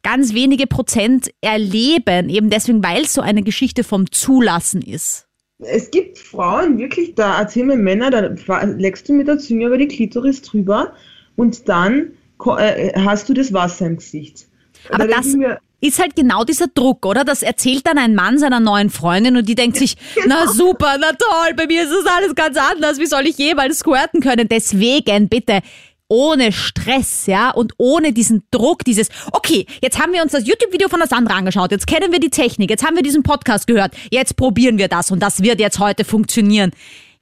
ganz 0.03 0.33
wenige 0.33 0.67
Prozent 0.67 1.29
erleben, 1.41 2.29
eben 2.29 2.49
deswegen, 2.49 2.81
weil 2.83 3.01
es 3.01 3.13
so 3.13 3.21
eine 3.21 3.43
Geschichte 3.43 3.83
vom 3.83 4.09
Zulassen 4.09 4.81
ist. 4.81 5.27
Es 5.59 5.91
gibt 5.91 6.17
Frauen, 6.17 6.77
wirklich, 6.77 7.15
da 7.15 7.39
erzählen 7.39 7.67
mir 7.67 7.77
Männer, 7.77 8.11
da 8.11 8.63
leckst 8.63 9.09
du 9.09 9.13
mit 9.13 9.27
der 9.27 9.39
Zunge 9.39 9.65
über 9.65 9.77
die 9.77 9.87
Klitoris 9.87 10.41
drüber 10.41 10.93
und 11.37 11.69
dann 11.69 12.11
äh, 12.57 12.99
hast 12.99 13.29
du 13.29 13.33
das 13.33 13.53
Wasser 13.53 13.85
im 13.85 13.97
Gesicht. 13.97 14.47
Aber 14.91 15.07
das 15.07 15.33
ist 15.79 15.99
halt 15.99 16.15
genau 16.15 16.43
dieser 16.43 16.67
Druck, 16.67 17.05
oder? 17.05 17.23
Das 17.23 17.43
erzählt 17.43 17.85
dann 17.85 17.97
ein 17.97 18.15
Mann 18.15 18.39
seiner 18.39 18.59
neuen 18.59 18.89
Freundin 18.89 19.37
und 19.37 19.47
die 19.47 19.55
denkt 19.55 19.77
sich, 19.77 19.95
genau. 20.15 20.35
na 20.45 20.47
super, 20.47 20.97
na 20.99 21.11
toll, 21.13 21.53
bei 21.55 21.67
mir 21.67 21.83
ist 21.83 21.91
das 21.91 22.05
alles 22.05 22.35
ganz 22.35 22.57
anders, 22.57 22.99
wie 22.99 23.05
soll 23.05 23.27
ich 23.27 23.37
jemals 23.37 23.79
squirten 23.79 24.19
können? 24.19 24.49
Deswegen 24.49 25.29
bitte 25.29 25.61
ohne 26.09 26.53
Stress, 26.53 27.25
ja, 27.25 27.51
und 27.51 27.73
ohne 27.77 28.13
diesen 28.13 28.43
Druck, 28.49 28.85
dieses, 28.85 29.09
okay, 29.33 29.65
jetzt 29.81 30.01
haben 30.01 30.13
wir 30.13 30.23
uns 30.23 30.31
das 30.31 30.47
YouTube-Video 30.47 30.87
von 30.87 30.99
der 30.99 31.07
Sandra 31.07 31.35
angeschaut, 31.35 31.71
jetzt 31.71 31.85
kennen 31.85 32.11
wir 32.11 32.19
die 32.19 32.29
Technik, 32.29 32.69
jetzt 32.69 32.85
haben 32.85 32.95
wir 32.95 33.03
diesen 33.03 33.23
Podcast 33.23 33.67
gehört, 33.67 33.93
jetzt 34.09 34.37
probieren 34.37 34.77
wir 34.77 34.87
das 34.87 35.11
und 35.11 35.19
das 35.21 35.43
wird 35.43 35.59
jetzt 35.59 35.79
heute 35.79 36.05
funktionieren. 36.05 36.71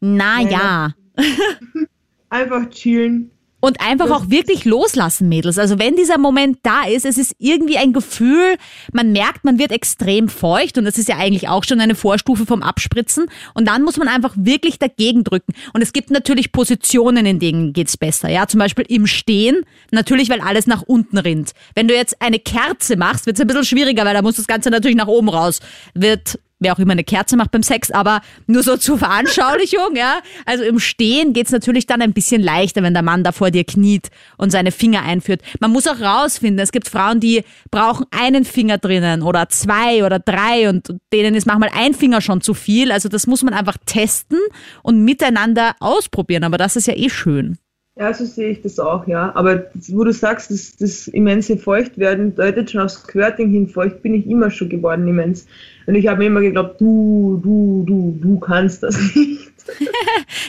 Na 0.01 0.41
ja. 0.41 0.93
Einfach 2.29 2.69
chillen, 2.69 3.31
Und 3.61 3.81
einfach 3.81 4.11
auch 4.11 4.29
wirklich 4.29 4.63
loslassen, 4.65 5.27
Mädels. 5.27 5.57
Also 5.57 5.79
wenn 5.79 5.95
dieser 5.95 6.19
Moment 6.19 6.59
da 6.61 6.83
ist, 6.83 7.05
es 7.05 7.17
ist 7.17 7.35
irgendwie 7.39 7.77
ein 7.77 7.93
Gefühl, 7.93 8.57
man 8.91 9.11
merkt, 9.11 9.43
man 9.43 9.57
wird 9.57 9.71
extrem 9.71 10.29
feucht 10.29 10.77
und 10.77 10.85
das 10.85 10.99
ist 10.99 11.09
ja 11.09 11.17
eigentlich 11.17 11.47
auch 11.47 11.63
schon 11.63 11.79
eine 11.79 11.95
Vorstufe 11.95 12.45
vom 12.45 12.61
Abspritzen. 12.61 13.25
Und 13.55 13.67
dann 13.67 13.81
muss 13.81 13.97
man 13.97 14.07
einfach 14.07 14.33
wirklich 14.37 14.77
dagegen 14.77 15.23
drücken. 15.23 15.53
Und 15.73 15.81
es 15.81 15.93
gibt 15.93 16.11
natürlich 16.11 16.51
Positionen, 16.51 17.25
in 17.25 17.39
denen 17.39 17.73
geht's 17.73 17.97
besser. 17.97 18.29
Ja, 18.29 18.45
zum 18.47 18.59
Beispiel 18.59 18.85
im 18.87 19.07
Stehen. 19.07 19.65
Natürlich, 19.89 20.29
weil 20.29 20.41
alles 20.41 20.67
nach 20.67 20.83
unten 20.83 21.17
rinnt. 21.17 21.53
Wenn 21.73 21.87
du 21.87 21.95
jetzt 21.95 22.21
eine 22.21 22.37
Kerze 22.37 22.97
machst, 22.97 23.25
wird's 23.25 23.41
ein 23.41 23.47
bisschen 23.47 23.65
schwieriger, 23.65 24.05
weil 24.05 24.13
da 24.13 24.21
muss 24.21 24.35
das 24.35 24.47
Ganze 24.47 24.69
natürlich 24.69 24.97
nach 24.97 25.07
oben 25.07 25.29
raus. 25.29 25.59
Wird 25.95 26.39
wer 26.65 26.73
auch 26.73 26.79
immer 26.79 26.93
eine 26.93 27.03
Kerze 27.03 27.37
macht 27.37 27.51
beim 27.51 27.61
Sex, 27.61 27.91
aber 27.91 28.21
nur 28.47 28.63
so 28.63 28.75
zur 28.75 28.97
Veranschaulichung, 28.97 29.95
ja. 29.95 30.19
Also 30.45 30.63
im 30.63 30.79
Stehen 30.79 31.33
geht's 31.33 31.51
natürlich 31.51 31.85
dann 31.85 32.01
ein 32.01 32.11
bisschen 32.11 32.41
leichter, 32.41 32.81
wenn 32.81 32.95
der 32.95 33.03
Mann 33.03 33.23
da 33.23 33.31
vor 33.31 33.51
dir 33.51 33.63
kniet 33.63 34.09
und 34.37 34.49
seine 34.49 34.71
Finger 34.71 35.03
einführt. 35.03 35.41
Man 35.59 35.71
muss 35.71 35.87
auch 35.87 36.01
rausfinden, 36.01 36.59
es 36.59 36.71
gibt 36.71 36.89
Frauen, 36.89 37.19
die 37.19 37.43
brauchen 37.69 38.07
einen 38.09 38.45
Finger 38.45 38.79
drinnen 38.79 39.21
oder 39.21 39.47
zwei 39.49 40.03
oder 40.03 40.17
drei 40.17 40.67
und 40.67 40.95
denen 41.13 41.35
ist 41.35 41.45
manchmal 41.45 41.69
ein 41.71 41.93
Finger 41.93 42.19
schon 42.19 42.41
zu 42.41 42.55
viel. 42.55 42.91
Also 42.91 43.09
das 43.09 43.27
muss 43.27 43.43
man 43.43 43.53
einfach 43.53 43.77
testen 43.85 44.39
und 44.81 45.03
miteinander 45.05 45.75
ausprobieren, 45.79 46.43
aber 46.43 46.57
das 46.57 46.75
ist 46.75 46.87
ja 46.87 46.95
eh 46.95 47.11
schön. 47.11 47.59
Ja, 47.97 48.13
so 48.13 48.25
sehe 48.25 48.49
ich 48.49 48.61
das 48.61 48.77
auch, 48.77 49.07
ja. 49.07 49.33
Aber 49.35 49.71
wo 49.87 50.03
du 50.03 50.11
sagst, 50.11 50.51
das, 50.51 50.75
das 50.75 51.07
immense 51.07 51.55
Feuchtwerden 51.57 52.35
deutet 52.35 52.71
schon 52.71 52.81
aufs 52.81 52.95
Squirting 52.95 53.49
hin. 53.49 53.69
Feucht 53.69 54.01
bin 54.01 54.13
ich 54.13 54.27
immer 54.27 54.51
schon 54.51 54.67
geworden, 54.67 55.07
immens. 55.07 55.47
Und 55.85 55.95
ich 55.95 56.07
habe 56.07 56.19
mir 56.19 56.25
immer 56.25 56.41
geglaubt, 56.41 56.81
du, 56.81 57.39
du, 57.41 57.83
du, 57.87 58.17
du 58.21 58.39
kannst 58.39 58.83
das 58.83 58.97
nicht. 59.15 59.54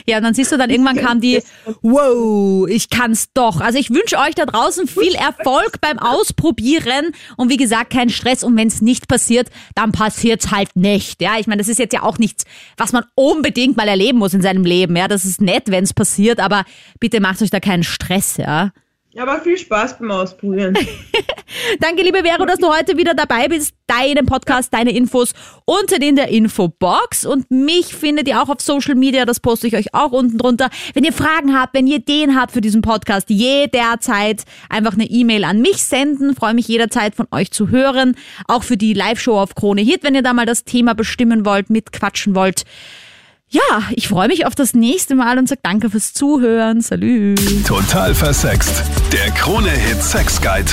Ja, 0.05 0.17
und 0.17 0.23
dann 0.23 0.33
siehst 0.33 0.51
du 0.51 0.57
dann 0.57 0.69
irgendwann 0.69 0.97
kam 0.97 1.21
die, 1.21 1.41
wow, 1.81 2.67
ich 2.67 2.89
kann's 2.89 3.31
doch. 3.33 3.61
Also 3.61 3.79
ich 3.79 3.89
wünsche 3.89 4.17
euch 4.17 4.35
da 4.35 4.45
draußen 4.45 4.87
viel 4.87 5.15
Erfolg 5.15 5.79
beim 5.81 5.99
Ausprobieren 5.99 7.11
und 7.35 7.49
wie 7.49 7.57
gesagt, 7.57 7.91
kein 7.91 8.09
Stress. 8.09 8.43
Und 8.43 8.55
wenn 8.57 8.67
es 8.67 8.81
nicht 8.81 9.07
passiert, 9.07 9.49
dann 9.75 9.91
passiert's 9.91 10.51
halt 10.51 10.75
nicht. 10.75 11.21
Ja, 11.21 11.39
ich 11.39 11.47
meine, 11.47 11.59
das 11.59 11.67
ist 11.67 11.79
jetzt 11.79 11.93
ja 11.93 12.03
auch 12.03 12.17
nichts, 12.17 12.45
was 12.77 12.91
man 12.91 13.03
unbedingt 13.15 13.77
mal 13.77 13.87
erleben 13.87 14.19
muss 14.19 14.33
in 14.33 14.41
seinem 14.41 14.65
Leben. 14.65 14.95
Ja, 14.95 15.07
das 15.07 15.25
ist 15.25 15.41
nett, 15.41 15.63
wenn 15.67 15.83
es 15.83 15.93
passiert, 15.93 16.39
aber 16.39 16.63
bitte 16.99 17.19
macht 17.19 17.41
euch 17.41 17.49
da 17.49 17.59
keinen 17.59 17.83
Stress. 17.83 18.37
Ja, 18.37 18.71
aber 19.17 19.41
viel 19.41 19.57
Spaß 19.57 19.99
beim 19.99 20.11
Ausprobieren. 20.11 20.77
Danke, 21.79 22.03
liebe 22.03 22.23
Vero, 22.23 22.45
dass 22.45 22.59
du 22.59 22.67
heute 22.67 22.97
wieder 22.97 23.13
dabei 23.13 23.47
bist. 23.47 23.73
Deinen 23.87 24.25
Podcast, 24.25 24.73
deine 24.73 24.91
Infos 24.91 25.33
unten 25.65 26.01
in 26.01 26.15
der 26.15 26.27
Infobox. 26.27 27.25
Und 27.25 27.49
mich 27.49 27.95
findet 27.95 28.27
ihr 28.27 28.41
auch 28.41 28.49
auf 28.49 28.61
Social 28.61 28.95
Media. 28.95 29.25
Das 29.25 29.39
poste 29.39 29.67
ich 29.67 29.75
euch 29.75 29.93
auch 29.93 30.11
unten 30.11 30.37
drunter. 30.37 30.69
Wenn 30.93 31.03
ihr 31.03 31.13
Fragen 31.13 31.57
habt, 31.57 31.73
wenn 31.73 31.87
ihr 31.87 31.97
Ideen 31.97 32.39
habt 32.39 32.51
für 32.51 32.61
diesen 32.61 32.81
Podcast, 32.81 33.29
jederzeit 33.29 34.43
einfach 34.69 34.93
eine 34.93 35.05
E-Mail 35.05 35.45
an 35.45 35.61
mich 35.61 35.83
senden. 35.83 36.35
Freue 36.35 36.53
mich 36.53 36.67
jederzeit 36.67 37.15
von 37.15 37.27
euch 37.31 37.51
zu 37.51 37.69
hören. 37.69 38.15
Auch 38.47 38.63
für 38.63 38.77
die 38.77 38.93
Live-Show 38.93 39.39
auf 39.39 39.55
Krone 39.55 39.81
Hit, 39.81 40.03
wenn 40.03 40.15
ihr 40.15 40.23
da 40.23 40.33
mal 40.33 40.45
das 40.45 40.63
Thema 40.63 40.93
bestimmen 40.93 41.45
wollt, 41.45 41.69
mitquatschen 41.69 42.35
wollt. 42.35 42.65
Ja, 43.49 43.61
ich 43.91 44.09
freue 44.09 44.27
mich 44.27 44.45
auf 44.45 44.55
das 44.55 44.73
nächste 44.73 45.15
Mal 45.15 45.37
und 45.37 45.47
sage 45.47 45.61
danke 45.63 45.89
fürs 45.89 46.13
Zuhören. 46.13 46.81
Salü. 46.81 47.35
Total 47.65 48.13
versext. 48.13 48.83
Der 49.13 49.31
Krone-Hit 49.31 50.03
Sex 50.03 50.41
Guide. 50.41 50.71